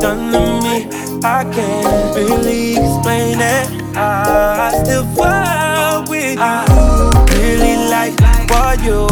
done 0.00 0.32
to 0.32 0.40
me. 0.64 0.88
I 1.22 1.44
can't 1.44 2.16
really 2.16 2.72
explain 2.72 3.38
it. 3.40 3.96
I 3.96 4.82
still 4.82 5.06
fall 5.14 6.10
with 6.10 6.38
you. 6.40 6.93
What 8.48 8.82
you 8.82 9.06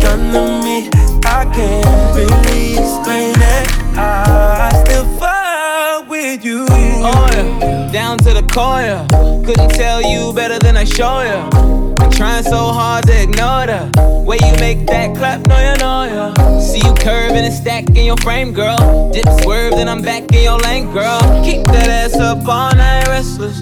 done 0.00 0.32
to 0.32 0.62
me. 0.64 0.88
I 1.24 1.44
can't 1.54 2.16
really 2.16 2.72
explain 2.72 3.34
it. 3.36 3.98
I 3.98 4.70
still 4.84 5.04
fall 5.18 6.04
with 6.04 6.44
you. 6.44 6.66
Oh 6.70 7.28
yeah, 7.32 7.90
down 7.92 8.18
to 8.18 8.32
the 8.34 8.42
core. 8.42 8.80
yeah. 8.80 9.06
Couldn't 9.44 9.70
tell 9.70 10.02
you 10.02 10.32
better 10.32 10.58
than 10.58 10.76
I 10.76 10.84
show 10.84 11.20
you. 11.22 11.94
I'm 12.00 12.10
trying 12.10 12.44
so 12.44 12.72
hard 12.72 13.06
to 13.06 13.22
ignore 13.22 13.66
the 13.66 14.24
way 14.26 14.38
you 14.44 14.52
make 14.60 14.86
that 14.86 15.16
clap, 15.16 15.46
no 15.46 15.56
you 15.58 15.76
know 15.78 16.04
ya. 16.04 16.60
See 16.60 16.78
you 16.78 16.94
curving 16.94 17.44
and 17.44 17.54
stack 17.54 17.88
in 17.90 18.04
your 18.04 18.16
frame, 18.18 18.52
girl. 18.52 19.10
Dip 19.12 19.26
swerve, 19.42 19.72
then 19.72 19.88
I'm 19.88 20.02
back 20.02 20.32
in 20.32 20.42
your 20.42 20.58
lane, 20.58 20.92
girl. 20.92 21.20
Keep 21.44 21.64
that 21.66 21.88
ass 21.88 22.16
up 22.16 22.46
all 22.46 22.74
night, 22.74 23.06
restless. 23.08 23.60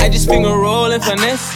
I 0.00 0.08
just 0.08 0.28
finger 0.28 0.48
roll 0.50 0.90
and 0.90 1.02
finesse. 1.02 1.49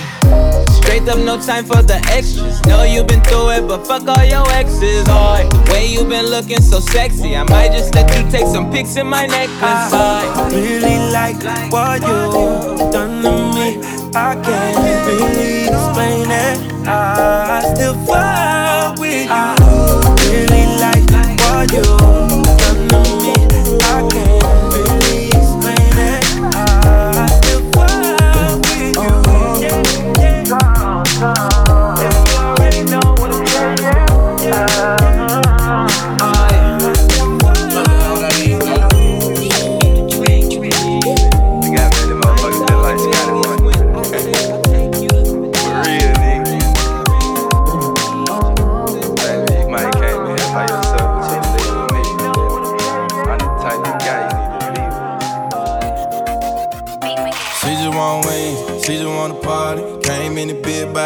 Straight 0.76 1.08
up, 1.08 1.18
no 1.18 1.40
time 1.40 1.64
for 1.64 1.82
the 1.82 2.00
extras. 2.10 2.64
Know 2.66 2.82
you 2.82 3.04
been 3.04 3.20
through 3.22 3.50
it, 3.50 3.66
but 3.68 3.86
fuck 3.86 4.06
all 4.06 4.24
your 4.24 4.48
exes. 4.52 5.04
Oh, 5.08 5.48
the 5.48 5.72
way 5.72 5.86
you 5.86 6.04
been 6.04 6.26
looking 6.26 6.60
so 6.60 6.80
sexy, 6.80 7.36
I 7.36 7.42
might 7.44 7.72
just 7.72 7.94
let 7.94 8.08
you 8.16 8.30
take 8.30 8.46
some 8.46 8.70
pics 8.70 8.96
in 8.96 9.06
my 9.06 9.26
necklace. 9.26 9.92
I 9.92 10.48
really 10.52 10.98
like 11.10 11.42
what 11.72 12.02
you 12.02 12.90
done 12.92 13.22
to 13.22 13.32
me. 13.54 13.80
I 14.14 14.34
can't 14.44 14.76
really 15.06 15.68
explain 15.68 16.30
it. 16.30 16.86
I 16.86 17.74
still 17.74 17.94
fall 18.04 18.94
with 19.00 19.28
you. 19.28 19.54
Really 20.30 20.66
like 20.78 21.04
what 21.40 21.72
you 21.72 22.23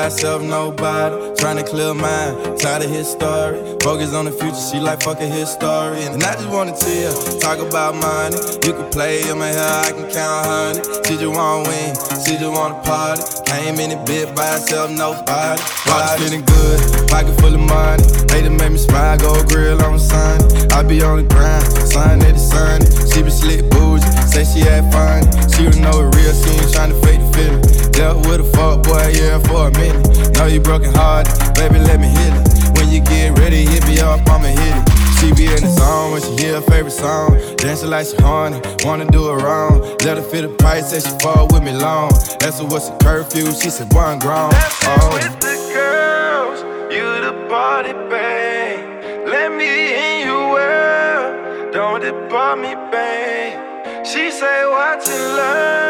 herself, 0.09 0.43
nobody. 0.43 1.15
Tryna 1.37 1.69
clear 1.69 1.93
mind, 1.93 2.59
tired 2.59 2.83
of 2.83 2.91
his 2.91 3.09
story. 3.09 3.61
Focus 3.85 4.15
on 4.15 4.25
the 4.25 4.33
future, 4.33 4.65
she 4.73 4.81
like 4.81 5.03
fuck 5.03 5.21
a 5.21 5.27
his 5.27 5.51
story. 5.51 6.03
And 6.03 6.23
I 6.23 6.33
just 6.33 6.49
wanna 6.49 6.73
tell, 6.73 7.13
talk 7.39 7.59
about 7.59 7.95
money. 7.95 8.37
You 8.65 8.73
can 8.73 8.89
play 8.91 9.29
in 9.29 9.39
my 9.39 9.49
hair, 9.49 9.85
I 9.85 9.93
can 9.93 10.09
count 10.09 10.47
honey. 10.49 10.81
She 11.05 11.15
just 11.21 11.29
want 11.29 11.69
wings, 11.69 11.99
she 12.25 12.41
just 12.41 12.53
want 12.53 12.73
to 12.73 12.81
party. 12.89 13.23
Came 13.45 13.77
in 13.81 13.91
the 13.91 14.01
bit 14.09 14.35
by 14.35 14.49
herself, 14.57 14.91
nobody. 14.91 15.61
Watch 15.85 16.21
feeling 16.21 16.45
good, 16.45 16.79
pocket 17.09 17.37
full 17.41 17.55
of 17.55 17.61
money. 17.61 18.03
Lady 18.33 18.49
make 18.49 18.73
me 18.73 18.79
smile, 18.79 19.19
go 19.19 19.37
grill 19.45 19.77
on 19.85 19.99
Sunday. 19.99 20.73
I 20.73 20.83
be 20.85 21.03
on 21.03 21.21
the 21.21 21.29
grind, 21.29 21.65
sun 21.93 22.25
at 22.25 22.33
the 22.33 22.41
sun. 22.41 22.81
She 23.13 23.23
be 23.23 23.31
slick 23.31 23.69
bougie, 23.69 24.09
say 24.25 24.45
she 24.49 24.61
had 24.65 24.89
fun. 24.89 25.21
She 25.53 25.69
don't 25.69 25.85
know 25.85 26.01
it 26.01 26.17
real, 26.17 26.33
she 26.33 26.49
ain't 26.57 26.73
trying 26.73 26.93
to 26.97 26.99
fake 27.05 27.21
the 27.21 27.29
feeling. 27.37 27.68
Dealt 27.99 28.29
with 28.29 28.39
a 28.39 28.45
fuck 28.55 28.85
boy, 28.85 29.11
yeah, 29.13 29.41
for 29.41 29.67
a 29.67 29.71
minute. 29.73 30.33
Know 30.39 30.47
you 30.47 30.61
broken 30.61 30.95
hearted, 30.95 31.35
baby, 31.57 31.81
let 31.81 31.99
me 31.99 32.07
hit 32.07 32.33
it. 32.33 32.79
When 32.79 32.89
you 32.91 33.01
get 33.01 33.37
ready, 33.41 33.67
hit 33.67 33.85
me 33.89 33.99
up, 33.99 34.21
I'ma 34.31 34.55
hit 34.55 34.77
it. 34.79 34.89
She 35.19 35.33
be 35.35 35.51
in 35.51 35.61
the 35.61 35.69
zone 35.69 36.13
when 36.13 36.23
she 36.23 36.45
hear 36.45 36.55
her 36.55 36.61
favorite 36.61 36.93
song. 36.93 37.35
Dancing 37.57 37.91
like 37.91 38.07
she 38.07 38.15
horny, 38.23 38.61
wanna 38.85 39.11
do 39.11 39.29
it 39.33 39.43
wrong. 39.43 39.81
Let 40.05 40.17
her 40.17 40.23
feel 40.23 40.43
the 40.43 40.55
price, 40.63 40.91
say 40.91 41.01
she 41.01 41.11
fall 41.19 41.49
with 41.51 41.65
me 41.65 41.73
long. 41.73 42.13
Her 42.41 42.53
what's 42.71 42.89
the 42.89 42.97
curfew, 43.03 43.51
she 43.51 43.69
said 43.69 43.93
one 43.93 44.21
grown. 44.21 44.53
Oh. 44.55 45.11
with 45.15 45.35
the 45.41 45.59
girls, 45.75 46.61
you 46.95 47.03
the 47.03 47.35
party 47.49 47.95
babe. 48.09 49.27
Let 49.27 49.51
me 49.51 49.67
in 50.05 50.25
your 50.25 50.53
world, 50.53 51.73
don't 51.75 52.01
depart 52.01 52.61
me, 52.61 52.77
babe. 52.93 54.07
She 54.07 54.31
say, 54.31 54.65
learn, 54.67 55.01
yeah, 55.01 55.79
I'm 55.83 55.88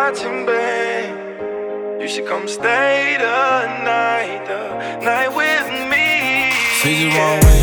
watching, 0.00 0.46
babe. 0.46 2.00
You 2.00 2.08
should 2.08 2.26
come 2.26 2.48
stay 2.48 3.16
the 3.18 3.66
night, 3.84 4.42
the 4.48 4.62
night 5.04 5.30
with 5.40 5.68
me. 5.92 6.06
Just 6.82 7.18
want 7.18 7.59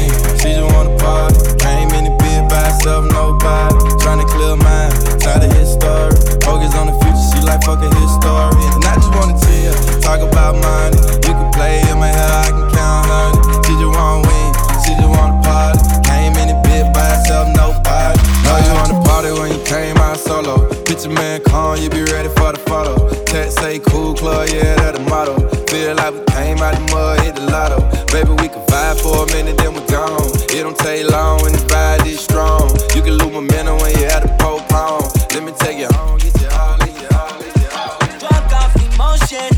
solo. 20.97 21.15
Picture 21.15 21.21
man 21.21 21.41
calm, 21.43 21.77
you 21.77 21.89
be 21.89 22.03
ready 22.11 22.29
for 22.29 22.51
the 22.51 22.59
photo. 22.65 23.09
Text 23.25 23.59
say 23.59 23.79
cool 23.79 24.13
club, 24.13 24.49
yeah, 24.49 24.75
that 24.75 24.95
the 24.95 25.01
motto. 25.01 25.35
Feel 25.67 25.95
like 25.95 26.13
we 26.13 26.23
came 26.33 26.57
out 26.59 26.73
the 26.75 26.93
mud, 26.93 27.19
hit 27.21 27.35
the 27.35 27.41
lotto. 27.41 27.79
Baby, 28.11 28.31
we 28.41 28.49
can 28.49 28.65
vibe 28.67 29.01
for 29.01 29.23
a 29.23 29.27
minute, 29.33 29.57
then 29.57 29.73
we're 29.73 29.85
gone. 29.87 30.31
It 30.49 30.63
don't 30.63 30.77
take 30.77 31.09
long 31.09 31.41
when 31.41 31.53
the 31.53 31.59
vibe 31.59 32.05
is 32.05 32.19
strong. 32.19 32.69
You 32.95 33.01
can 33.01 33.13
lose 33.13 33.31
momentum 33.31 33.77
when 33.77 33.97
you 33.97 34.05
at 34.05 34.23
the 34.23 34.29
pole. 34.39 34.57
Let 35.33 35.43
me 35.43 35.51
take 35.59 35.77
you 35.77 35.87
home, 35.93 36.17
get 36.17 36.33
you 36.41 36.47
all, 36.49 36.77
get 36.77 37.01
you 37.01 37.07
all, 37.17 37.39
get 37.39 37.55
you 37.61 37.69
all. 37.77 37.99
Drunk 38.19 38.53
off 38.53 38.75
emotion. 38.93 39.56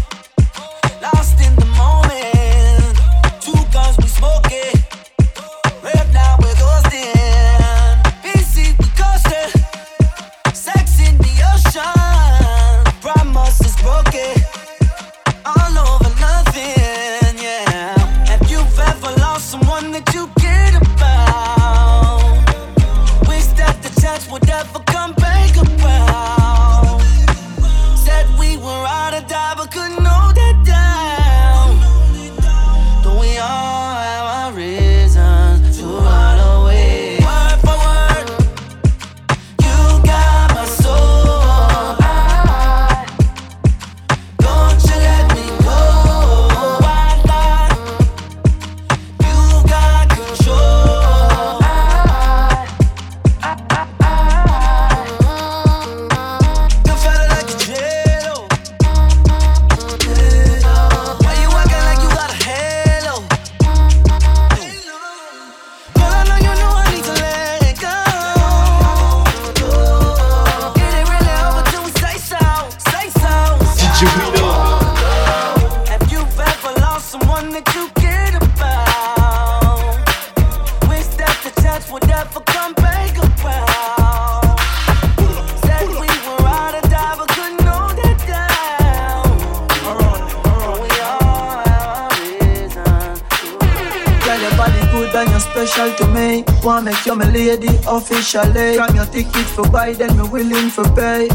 officially. 98.10 98.76
From 98.76 98.95
your 98.95 99.06
ticket 99.06 99.45
for 99.56 99.69
buy, 99.69 99.93
then 99.93 100.17
me 100.17 100.28
willing 100.30 100.69
for 100.69 100.84
pay. 100.95 101.28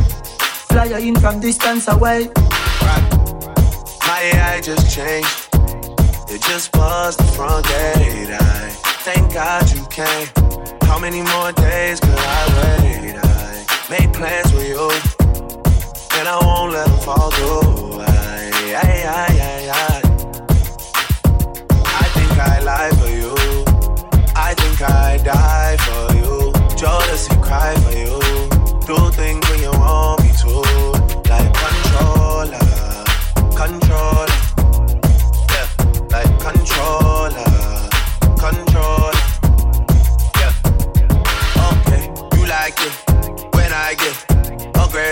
Fly 0.68 0.86
in 0.98 1.14
from 1.16 1.40
distance 1.40 1.88
away. 1.88 2.28
My 4.06 4.20
AI 4.34 4.60
just 4.60 4.94
changed. 4.94 5.48
It 6.28 6.42
just 6.42 6.72
buzzed 6.72 7.20
the 7.20 7.24
front 7.36 7.66
gate. 7.66 8.30
I 8.30 8.70
thank 9.06 9.32
God 9.32 9.70
you 9.70 9.86
came. 9.86 10.28
How 10.82 10.98
many 10.98 11.22
more 11.22 11.52
days 11.52 12.00
could 12.00 12.10
I 12.10 12.42
wait? 12.58 13.16
I 13.22 13.66
made 13.90 14.12
plans 14.12 14.52
with 14.52 14.68
you, 14.68 14.90
and 16.18 16.28
I 16.28 16.38
won't 16.42 16.72
let 16.72 16.86
them 16.86 16.98
fall 17.00 17.30
through. 17.30 18.00
I, 18.00 18.50
I, 18.82 19.30
I 19.30 19.33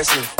embarrassing. 0.02 0.31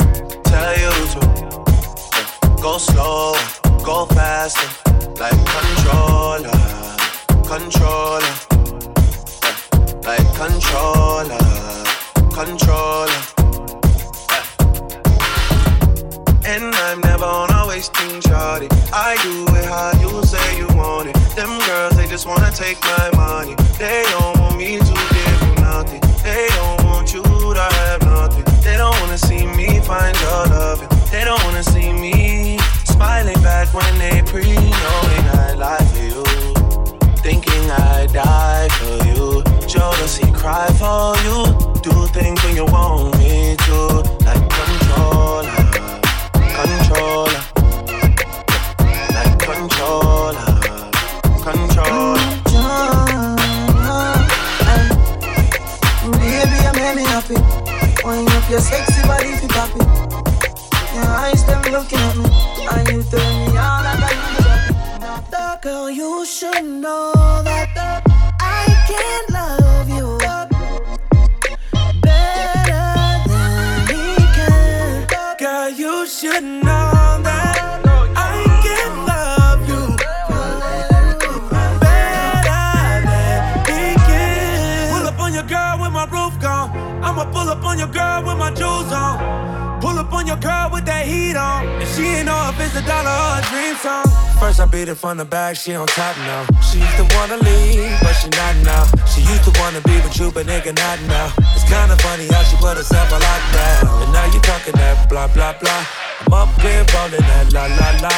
bag, 95.43 95.57
she 95.57 95.75
on 95.75 95.87
top 95.87 96.15
now. 96.29 96.43
She 96.67 96.77
used 96.79 96.97
to 97.01 97.05
wanna 97.15 97.37
leave, 97.47 97.91
but 98.01 98.13
she 98.19 98.29
not 98.39 98.55
now. 98.71 98.83
She 99.11 99.21
used 99.31 99.43
to 99.47 99.51
wanna 99.59 99.81
be 99.81 99.95
with 100.03 100.15
you, 100.19 100.31
but 100.31 100.45
nigga 100.47 100.71
not 100.83 100.99
now. 101.15 101.27
It's 101.55 101.67
kinda 101.73 101.95
funny 102.05 102.27
how 102.33 102.43
she 102.47 102.55
put 102.65 102.75
herself 102.77 103.09
a 103.17 103.19
lot 103.27 103.41
down. 103.57 104.03
And 104.03 104.11
now 104.17 104.25
you 104.33 104.39
talking 104.51 104.75
that 104.81 105.09
blah 105.09 105.27
blah 105.35 105.53
blah. 105.61 105.83
I'm 106.23 106.33
up 106.41 106.49
there 106.63 106.85
rolling 106.93 107.25
that 107.29 107.45
la 107.55 107.65
la 107.79 107.89
la. 108.03 108.13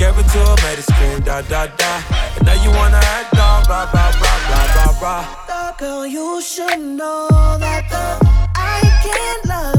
Gave 0.00 0.16
it 0.20 0.28
to 0.34 0.40
her, 0.48 0.56
made 0.64 0.78
her 0.80 0.86
scream 0.90 1.18
da 1.28 1.36
da 1.52 1.62
da. 1.80 1.92
And 2.36 2.44
now 2.48 2.56
you 2.64 2.70
wanna 2.78 3.02
act 3.16 3.38
all 3.46 3.60
blah 3.68 3.86
blah 3.92 4.10
blah 4.20 4.38
blah 4.48 4.66
blah. 4.76 4.92
rah. 5.02 5.74
Girl, 5.78 6.06
you 6.06 6.42
should 6.42 6.80
know 6.98 7.28
that 7.64 7.84
the, 7.92 8.04
I 8.54 8.80
can't 9.06 9.44
love. 9.52 9.77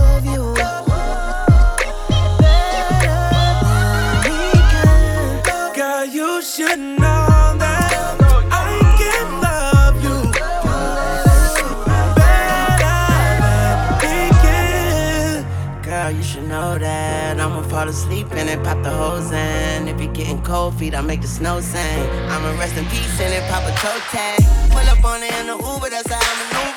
fall 17.80 17.88
asleep 17.88 18.30
in 18.34 18.50
it, 18.50 18.62
pop 18.62 18.82
the 18.84 18.90
hose 18.90 19.32
in. 19.32 19.88
If 19.88 20.02
you're 20.02 20.12
getting 20.12 20.42
cold 20.44 20.74
feet, 20.76 20.94
I 20.94 21.02
make 21.02 21.22
the 21.22 21.28
snow 21.28 21.62
sing. 21.62 22.00
I'ma 22.32 22.60
rest 22.60 22.76
in 22.76 22.86
peace 22.86 23.20
in 23.22 23.32
it, 23.32 23.44
pop 23.50 23.64
a 23.64 23.74
toe 23.80 24.00
tag. 24.12 24.40
Pull 24.72 24.88
up 24.94 25.04
on 25.06 25.24
it 25.24 25.34
in 25.40 25.48
the 25.48 25.56
Uber, 25.56 25.90
that's 25.90 26.12
how 26.12 26.20
I'm 26.20 26.68
a 26.68 26.69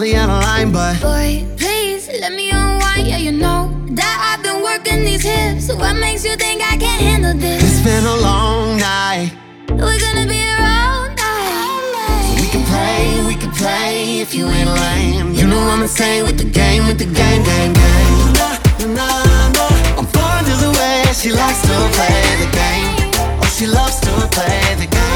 the 0.00 0.26
line, 0.26 0.72
but 0.72 0.98
Boy, 1.00 1.46
please 1.58 2.08
let 2.20 2.32
me 2.32 2.50
unwind. 2.50 3.06
Yeah, 3.06 3.18
you 3.18 3.32
know 3.32 3.68
that 3.90 4.16
I've 4.32 4.42
been 4.42 4.62
working 4.62 5.04
these 5.04 5.22
hips. 5.22 5.68
What 5.68 5.94
makes 5.94 6.24
you 6.24 6.36
think 6.36 6.62
I 6.62 6.78
can't 6.78 7.02
handle 7.02 7.34
this? 7.34 7.62
It's 7.62 7.84
been 7.84 8.04
a 8.04 8.16
long 8.16 8.78
night. 8.78 9.32
We're 9.68 10.00
gonna 10.00 10.26
be 10.26 10.40
here 10.40 10.56
all 10.56 11.04
night. 11.12 12.24
So 12.24 12.40
we 12.40 12.48
can 12.48 12.64
play, 12.64 13.26
we 13.28 13.34
can 13.34 13.52
play 13.52 14.20
if 14.20 14.34
you 14.34 14.46
ain't 14.48 14.70
lame. 14.70 15.34
You 15.34 15.46
know 15.46 15.60
I'm 15.68 15.82
insane 15.82 16.24
with 16.24 16.38
the 16.38 16.48
game, 16.48 16.86
with 16.86 16.98
the 16.98 17.04
game, 17.04 17.42
game, 17.44 17.72
game. 17.74 18.32
Nah, 18.40 18.56
nah, 18.96 19.52
nah. 19.52 19.98
I'm 20.00 20.06
fond 20.06 20.48
of 20.48 20.60
the 20.64 20.72
way 20.80 21.12
she 21.12 21.30
likes 21.30 21.60
to 21.68 21.76
play 21.92 22.24
the 22.40 22.48
game. 22.56 23.12
Oh, 23.42 23.52
she 23.54 23.66
loves 23.66 24.00
to 24.00 24.12
play 24.32 24.76
the 24.80 24.86
game. 24.86 25.09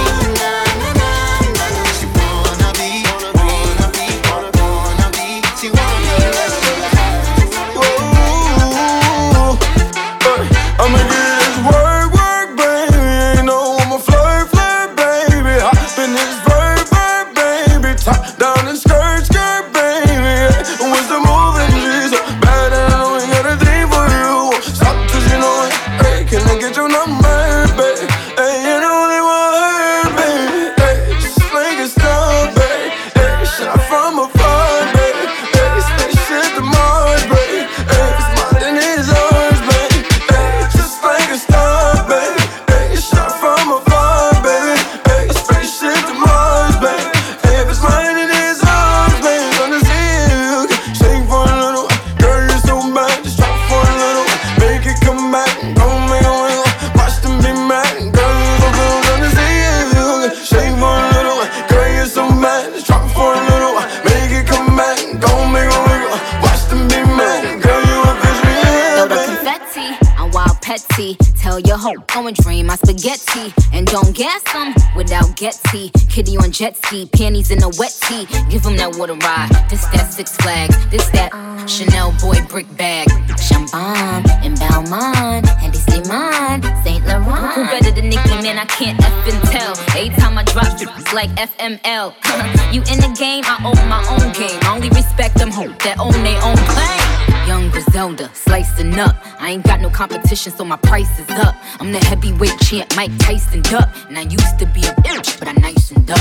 without 75.04 75.36
Getsy. 75.36 75.92
Kitty 76.08 76.36
on 76.38 76.50
jet 76.50 76.76
ski, 76.76 77.06
panties 77.06 77.50
in 77.50 77.62
a 77.62 77.68
wet 77.78 77.94
tee. 78.04 78.26
Give 78.50 78.64
him 78.64 78.76
that 78.76 78.96
water 78.96 79.14
ride. 79.14 79.50
This 79.68 79.84
that 79.92 80.12
Six 80.12 80.36
Flags, 80.36 80.76
this 80.88 81.06
that 81.10 81.30
Chanel 81.68 82.12
boy 82.20 82.40
brick 82.48 82.68
bag. 82.76 83.08
Champagne 83.38 84.24
and 84.42 84.56
Balmain, 84.56 85.44
and 85.62 85.74
they 85.74 86.08
mine, 86.08 86.62
Saint 86.82 87.06
Laurent. 87.06 87.52
Who 87.54 87.64
better 87.64 87.90
than 87.90 88.08
Nicki, 88.08 88.36
man? 88.42 88.58
I 88.58 88.64
can't 88.64 88.98
F 89.02 89.28
and 89.28 89.42
tell. 89.52 89.72
Every 89.96 90.10
time 90.16 90.38
I 90.38 90.44
drop 90.44 90.78
shit, 90.78 90.88
it's 90.96 91.12
like 91.12 91.30
FML. 91.36 92.14
you 92.74 92.80
in 92.92 92.98
the 93.04 93.14
game, 93.18 93.44
I 93.46 93.56
own 93.64 93.88
my 93.88 94.02
own 94.08 94.32
game. 94.32 94.58
I 94.62 94.74
only 94.74 94.88
respect 94.88 95.36
them 95.36 95.50
hoes 95.50 95.76
that 95.84 95.98
own 95.98 96.16
their 96.24 96.40
own 96.42 96.56
claim. 96.72 97.14
Young 97.46 97.68
Griselda, 97.68 98.30
slicing 98.32 98.98
up. 98.98 99.16
I 99.38 99.50
ain't 99.50 99.64
got 99.64 99.80
no 99.80 99.90
competition, 99.90 100.50
so 100.50 100.64
my 100.64 100.76
price 100.76 101.18
is 101.18 101.28
up. 101.30 101.54
I'm 101.78 101.92
the 101.92 101.98
heavyweight 101.98 102.58
champ, 102.60 102.96
Mike 102.96 103.10
Tyson 103.18 103.60
duck, 103.62 103.88
And 104.08 104.16
I 104.16 104.22
used 104.22 104.58
to 104.60 104.66
be 104.66 104.80
a 104.86 104.93
but 105.38 105.48
I'm 105.48 105.60
nice 105.60 105.90
and 105.90 106.06
dumb. 106.06 106.18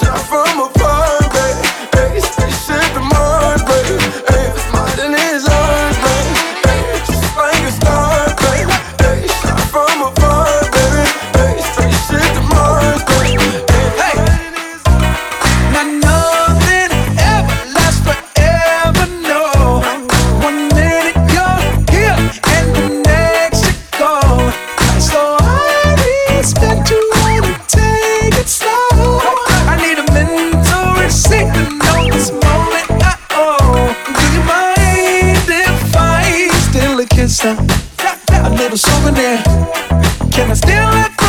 Shot 0.00 0.18
from 0.28 0.60
afar. 0.60 1.19
little 38.70 38.88
souvenir. 38.88 39.42
Can 40.30 40.50
I 40.50 40.54
still 40.54 40.90
look 40.90 41.19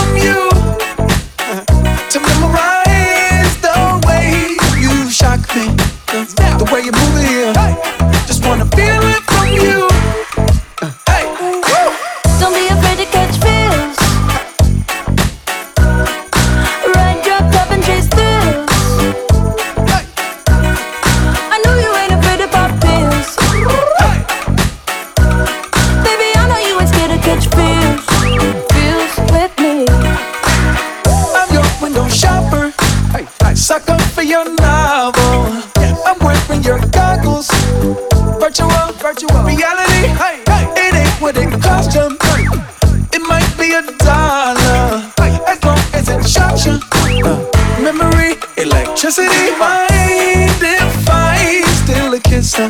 electricity. 49.04 49.58
Mind 49.58 50.62
if 50.62 51.10
I 51.10 51.64
steal 51.84 52.14
a 52.14 52.20
kiss? 52.20 52.60
A 52.60 52.70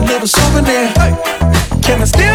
little 0.00 0.26
souvenir. 0.26 0.92
Can 1.82 2.00
I 2.00 2.04
steal? 2.04 2.25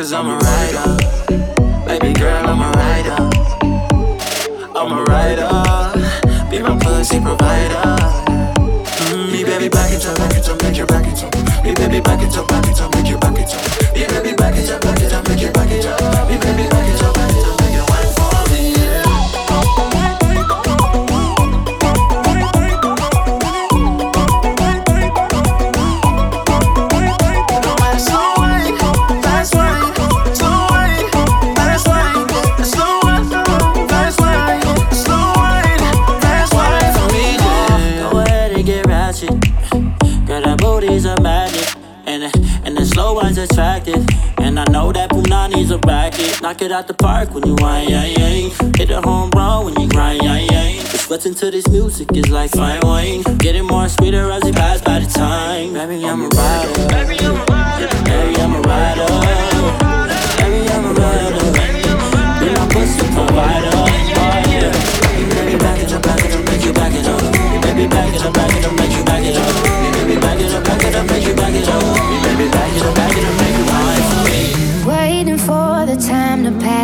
cause 0.00 0.14
I'm 0.14 0.30
a 0.30 0.39
everyone's 43.20 43.50
attractive. 43.50 44.06
And 44.38 44.58
I 44.58 44.64
know 44.64 44.92
that 44.92 45.10
Punani's 45.10 45.70
a 45.70 45.78
racket. 45.78 46.40
Knock 46.42 46.62
it 46.62 46.72
out 46.72 46.86
the 46.86 46.94
park 46.94 47.34
when 47.34 47.46
you 47.46 47.54
whine, 47.56 47.88
yeah, 47.88 48.04
yeah. 48.04 48.48
Hit 48.76 48.90
a 48.90 49.00
home 49.00 49.30
run 49.30 49.66
when 49.66 49.80
you 49.80 49.88
grind, 49.88 50.22
yeah, 50.22 50.38
yeah. 50.38 50.82
Just 50.82 51.26
into 51.26 51.50
this 51.50 51.68
music, 51.68 52.08
it's 52.14 52.30
like 52.30 52.50
fine 52.50 52.80
wine. 52.82 53.22
Getting 53.38 53.66
more 53.66 53.88
sweeter 53.88 54.30
as 54.30 54.44
it 54.46 54.54
passes 54.54 54.82
by 54.82 55.00
the 55.00 55.06
time. 55.06 55.74
Baby, 55.74 56.04
I'm 56.04 56.22
a 56.22 56.28
rider. 56.28 56.72
Baby, 56.88 57.18
I'm 57.20 57.36
a 57.36 57.44
rider. 57.44 57.88
Baby, 58.04 58.40
I'm 58.40 58.54
a 58.54 58.60
rider. 58.60 59.06
Baby, 60.38 60.68
I'm 60.70 60.84
a 60.84 60.92
rider. 60.94 61.44
Be 62.40 62.46
my 62.56 62.66
pussy 62.72 63.06
provider. 63.14 63.70
Baby, 65.36 65.58
back 65.58 65.78
it 65.82 65.92
up, 65.92 66.02
back 66.02 66.24
it 66.24 66.32
up, 66.34 66.44
make 66.46 66.64
you 66.64 66.72
back 66.72 66.94
it 66.94 67.06
up. 67.06 67.62
Baby, 67.62 67.86
back 67.86 68.14
it 68.14 68.22
up, 68.22 68.32
back 68.32 68.50
it 68.50 68.54
up. 68.56 68.59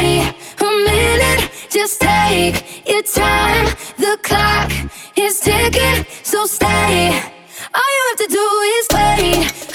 party. 0.00 0.36
A 0.60 0.70
minute, 0.84 1.50
just 1.68 2.00
take 2.00 2.86
your 2.86 3.02
time. 3.02 3.66
The 3.98 4.18
clock 4.22 4.72
is 5.16 5.40
ticking, 5.40 6.04
so 6.22 6.46
stay. 6.46 7.22
All 7.74 7.90
you 7.96 8.04
have 8.08 8.18
to 8.18 8.28
do 8.28 8.46
is 8.76 8.86
wait. 8.94 9.69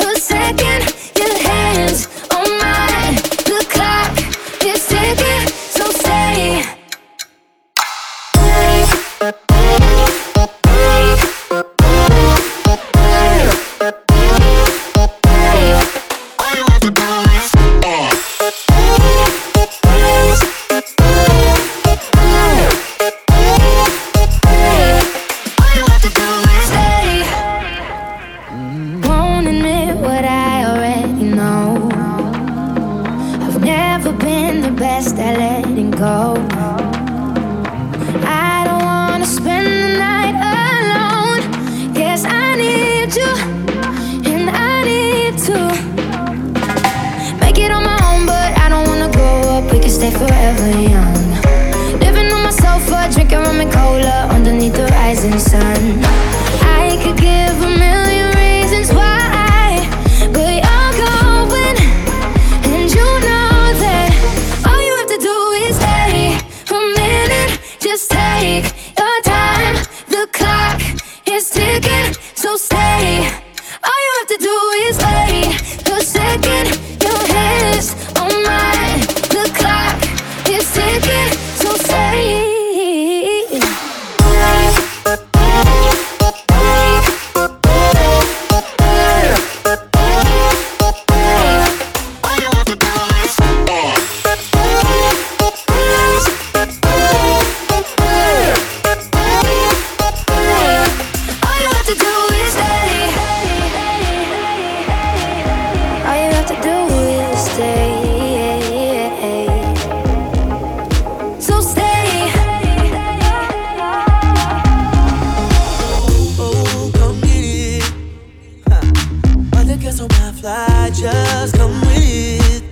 guess 119.86 120.00
on 120.00 120.08
my 120.14 120.32
fly, 120.32 120.90
just 120.90 121.56
come 121.56 121.80
with 121.82 121.94
it. 121.94 122.64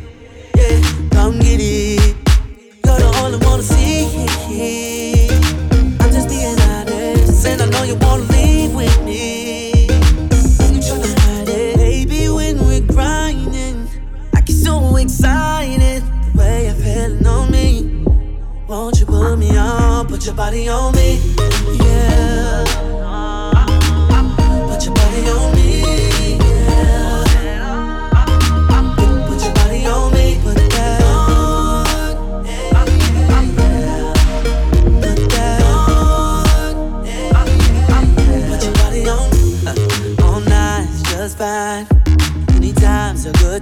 Yeah, 0.57 1.09
come 1.11 1.37
get 1.37 1.59
it. 1.61 2.15
You're 2.83 2.97
the 2.97 3.19
only 3.21 3.37
one 3.45 3.59
to 3.59 3.63
see. 3.63 5.29
I'm 5.99 6.09
just 6.11 6.27
being 6.27 6.59
honest, 6.71 7.45
and 7.45 7.61
I 7.61 7.65
know 7.69 7.83
you 7.83 7.95
wanna 7.97 8.23
leave 8.33 8.73
with 8.73 8.99
me. 9.05 9.85
You 10.73 10.79
tryna 10.87 11.19
hide 11.19 11.49
it, 11.49 11.77
baby, 11.77 12.29
when 12.29 12.57
we're 12.65 12.81
grinding. 12.81 13.87
I 14.33 14.41
get 14.41 14.55
so 14.55 14.95
excited, 14.95 16.01
the 16.01 16.39
way 16.39 16.65
you're 16.65 16.73
feeling 16.73 17.27
on 17.27 17.51
me. 17.51 18.03
Won't 18.67 18.99
you 18.99 19.05
put 19.05 19.37
me 19.37 19.55
on, 19.55 20.07
put 20.07 20.25
your 20.25 20.33
body 20.33 20.67
on 20.67 20.95
me? 20.95 21.19
Yeah. 21.79 22.72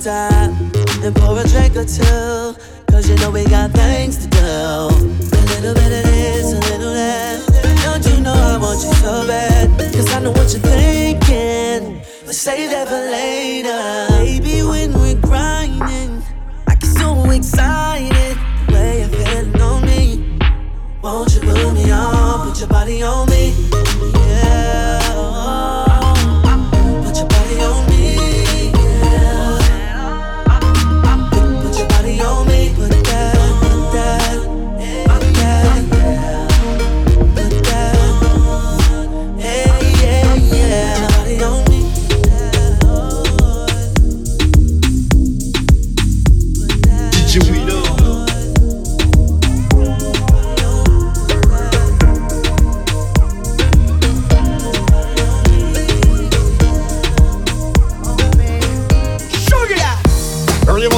time 0.04 0.56
and 1.04 1.16
pour 1.16 1.38
a 1.38 1.48
drink 1.48 1.76
or 1.76 1.86
two. 1.86 2.56
Cause 2.90 3.08
you 3.08 3.16
know 3.18 3.30
we 3.30 3.46
got 3.46 3.72
things 3.72 4.18
to 4.18 4.28
do. 4.28 4.40
A 4.40 5.42
little 5.54 5.76
bit 5.76 5.92
of 5.92 6.04
this, 6.10 6.54
a 6.54 6.60
little 6.72 6.94
that. 6.94 7.38
Don't 7.84 8.06
you 8.08 8.20
know 8.22 8.34
I 8.34 8.58
want 8.58 8.82
you 8.84 8.92
so 8.96 9.28
bad? 9.28 9.70
Cause 9.94 10.12
I 10.14 10.20
know 10.22 10.32
what 10.32 10.52
you're 10.54 10.62
thinking. 10.62 12.02
But 12.26 12.34
save 12.34 12.72
that 12.72 12.88
for 12.88 12.96
later. 12.96 14.08
Baby, 14.24 14.64
when 14.64 14.94
we're 14.94 15.22
grinding, 15.22 16.24
I 16.68 16.76
get 16.76 16.90
so 16.90 17.30
excited. 17.30 18.38
The 18.68 18.74
way 18.74 19.00
you're 19.02 19.10
feeling 19.10 19.62
on 19.62 19.86
me. 19.86 20.40
Won't 21.04 21.34
you 21.36 21.42
put 21.42 21.74
me 21.74 21.92
on? 21.92 22.50
Put 22.50 22.60
your 22.60 22.70
body 22.70 23.04
on 23.04 23.30
me. 23.30 23.41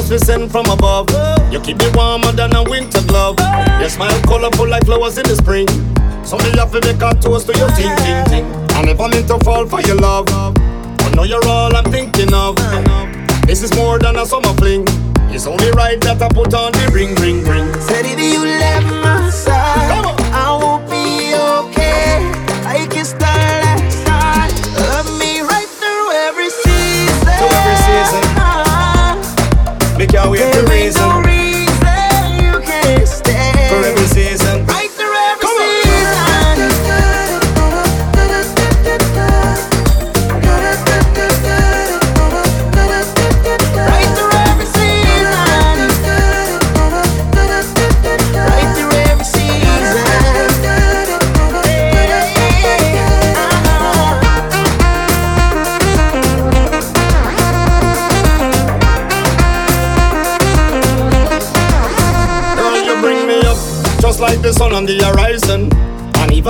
house 0.04 0.12
we 0.12 0.18
send 0.18 0.52
from 0.52 0.66
above. 0.68 1.10
You 1.52 1.60
keep 1.60 1.78
me 1.78 1.88
warmer 1.94 2.32
than 2.32 2.56
a 2.56 2.64
winter 2.64 3.02
glove. 3.08 3.38
Your 3.80 3.90
smile 3.90 4.20
colorful 4.24 4.68
like 4.68 4.86
flowers 4.86 5.18
in 5.18 5.24
the 5.24 5.36
spring. 5.36 5.68
So 6.24 6.38
me 6.38 6.50
have 6.58 6.72
to 6.72 6.82
make 6.82 7.02
a 7.02 7.14
toast 7.20 7.48
to 7.48 7.58
your 7.58 7.70
ting 7.70 7.96
ting 7.98 8.26
ting. 8.26 8.46
And 8.76 8.90
if 8.90 9.00
I'm 9.00 9.40
fall 9.40 9.66
for 9.68 9.82
your 9.82 9.96
love, 9.96 10.28
I 10.30 11.12
know 11.16 11.24
you're 11.24 11.46
all 11.46 11.76
I'm 11.76 11.86
thinking 11.86 12.34
of. 12.34 12.56
This 13.46 13.62
is 13.62 13.74
more 13.76 14.00
than 14.00 14.16
a 14.16 14.26
summer 14.26 14.54
fling. 14.56 14.86
It's 15.34 15.48
only 15.48 15.72
right 15.72 16.00
that 16.02 16.22
I 16.22 16.30
put 16.30 16.54
on 16.54 16.72
the 16.72 16.92
ring 16.94 17.16
ring 17.16 17.44
ring. 17.44 17.74
Said 17.82 18.06
if 18.06 18.20
you 18.20 18.44
left 18.44 18.86
my 18.86 19.30
side. 19.30 19.63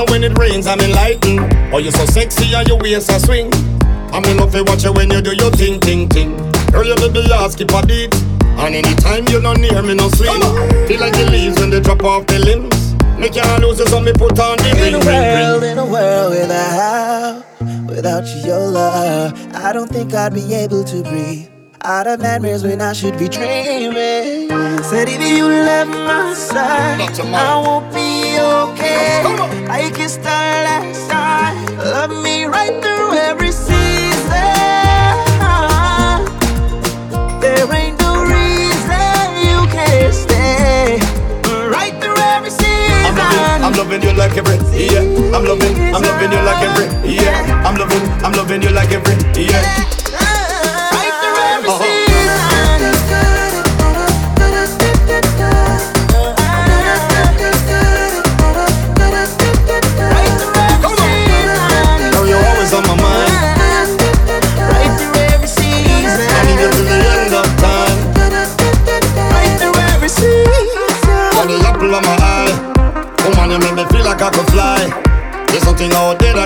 Even 0.04 0.22
when 0.22 0.32
it 0.32 0.38
rains, 0.38 0.68
I'm 0.68 0.82
enlightened. 0.82 1.40
Oh, 1.74 1.78
you're 1.78 1.92
so 1.92 2.06
sexy 2.06 2.54
and 2.54 2.68
your 2.68 2.78
waist 2.78 3.10
a 3.10 3.20
swing. 3.22 3.50
I'm 4.12 4.24
in 4.26 4.38
love 4.38 4.54
watch 4.68 4.84
you 4.84 4.92
when 4.92 5.10
you 5.10 5.22
do 5.22 5.34
your 5.34 5.50
ting 5.52 5.80
ting 5.80 6.10
ting. 6.10 6.36
Girl, 6.72 6.86
your 6.86 6.98
little 6.98 7.34
ass 7.34 7.56
keep 7.56 7.72
a 7.72 7.86
beat. 7.86 8.14
And 8.60 8.76
anytime 8.76 9.26
you're 9.30 9.42
not 9.42 9.60
near 9.60 9.82
me, 9.82 9.94
no 9.94 10.10
swing. 10.10 10.42
Feel 10.88 11.00
like 11.00 11.14
the 11.14 11.30
leaves 11.32 11.58
when 11.60 11.70
they 11.70 11.80
drop 11.80 12.04
off 12.04 12.28
the 12.28 12.40
limbs. 12.40 12.96
Make 13.18 13.36
your 13.36 13.46
lose 13.60 13.80
it, 13.80 13.88
so 13.88 14.02
me 14.02 14.12
put 14.12 14.38
on 14.40 14.58
the 14.58 14.74
ring, 14.76 14.94
In 14.94 14.96
a 14.96 15.06
world, 15.06 15.62
ring. 15.62 15.72
in 15.72 15.78
a 15.78 15.86
world 15.86 16.32
without, 16.32 17.46
without 17.88 18.26
you, 18.28 18.48
your 18.48 18.68
love, 18.68 19.56
I 19.56 19.72
don't 19.72 19.90
think 19.90 20.14
I'd 20.14 20.34
be 20.34 20.54
able 20.54 20.84
to 20.84 21.04
breathe. 21.04 21.48
Out 21.86 22.08
of 22.08 22.20
nightmares 22.20 22.64
when 22.64 22.82
I 22.82 22.94
should 22.94 23.18
be 23.18 23.30
dreaming. 23.30 24.50
Said 24.84 25.08
if 25.10 25.22
you 25.22 25.46
left 25.48 25.90
my 25.90 26.34
side, 26.34 27.00
I 27.20 27.62
won't. 27.66 27.93
Like 30.04 30.12
the 30.12 30.28
last 30.28 31.10
time, 31.10 31.56
love 31.78 32.12
me 32.12 32.44
right 32.44 32.76
through 32.84 33.14
every 33.14 33.54
season. 33.54 34.28
There 37.40 37.72
ain't 37.72 37.98
no 38.02 38.22
reason 38.28 39.24
you 39.48 39.64
can't 39.72 40.14
stay 40.14 41.00
right 41.72 41.96
through 42.04 42.20
every 42.20 42.50
season. 42.50 43.16
I'm 43.16 43.16
loving, 43.16 43.64
I'm 43.64 43.72
loving 43.72 44.02
you 44.04 44.12
like 44.12 44.36
every 44.36 44.58
yeah. 44.76 45.00
I'm 45.34 45.46
loving, 45.46 45.96
I'm 45.96 46.02
loving 46.04 46.32
you 46.34 46.42
like 46.44 46.64
every 46.68 47.14
yeah. 47.16 47.64
I'm 47.66 47.76
loving, 47.78 48.04
I'm 48.26 48.34
loving 48.34 48.62
you 48.62 48.72
like 48.72 48.92
every 48.92 49.42
yeah. 49.42 50.03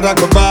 Out 0.07 0.15
there 0.15 0.46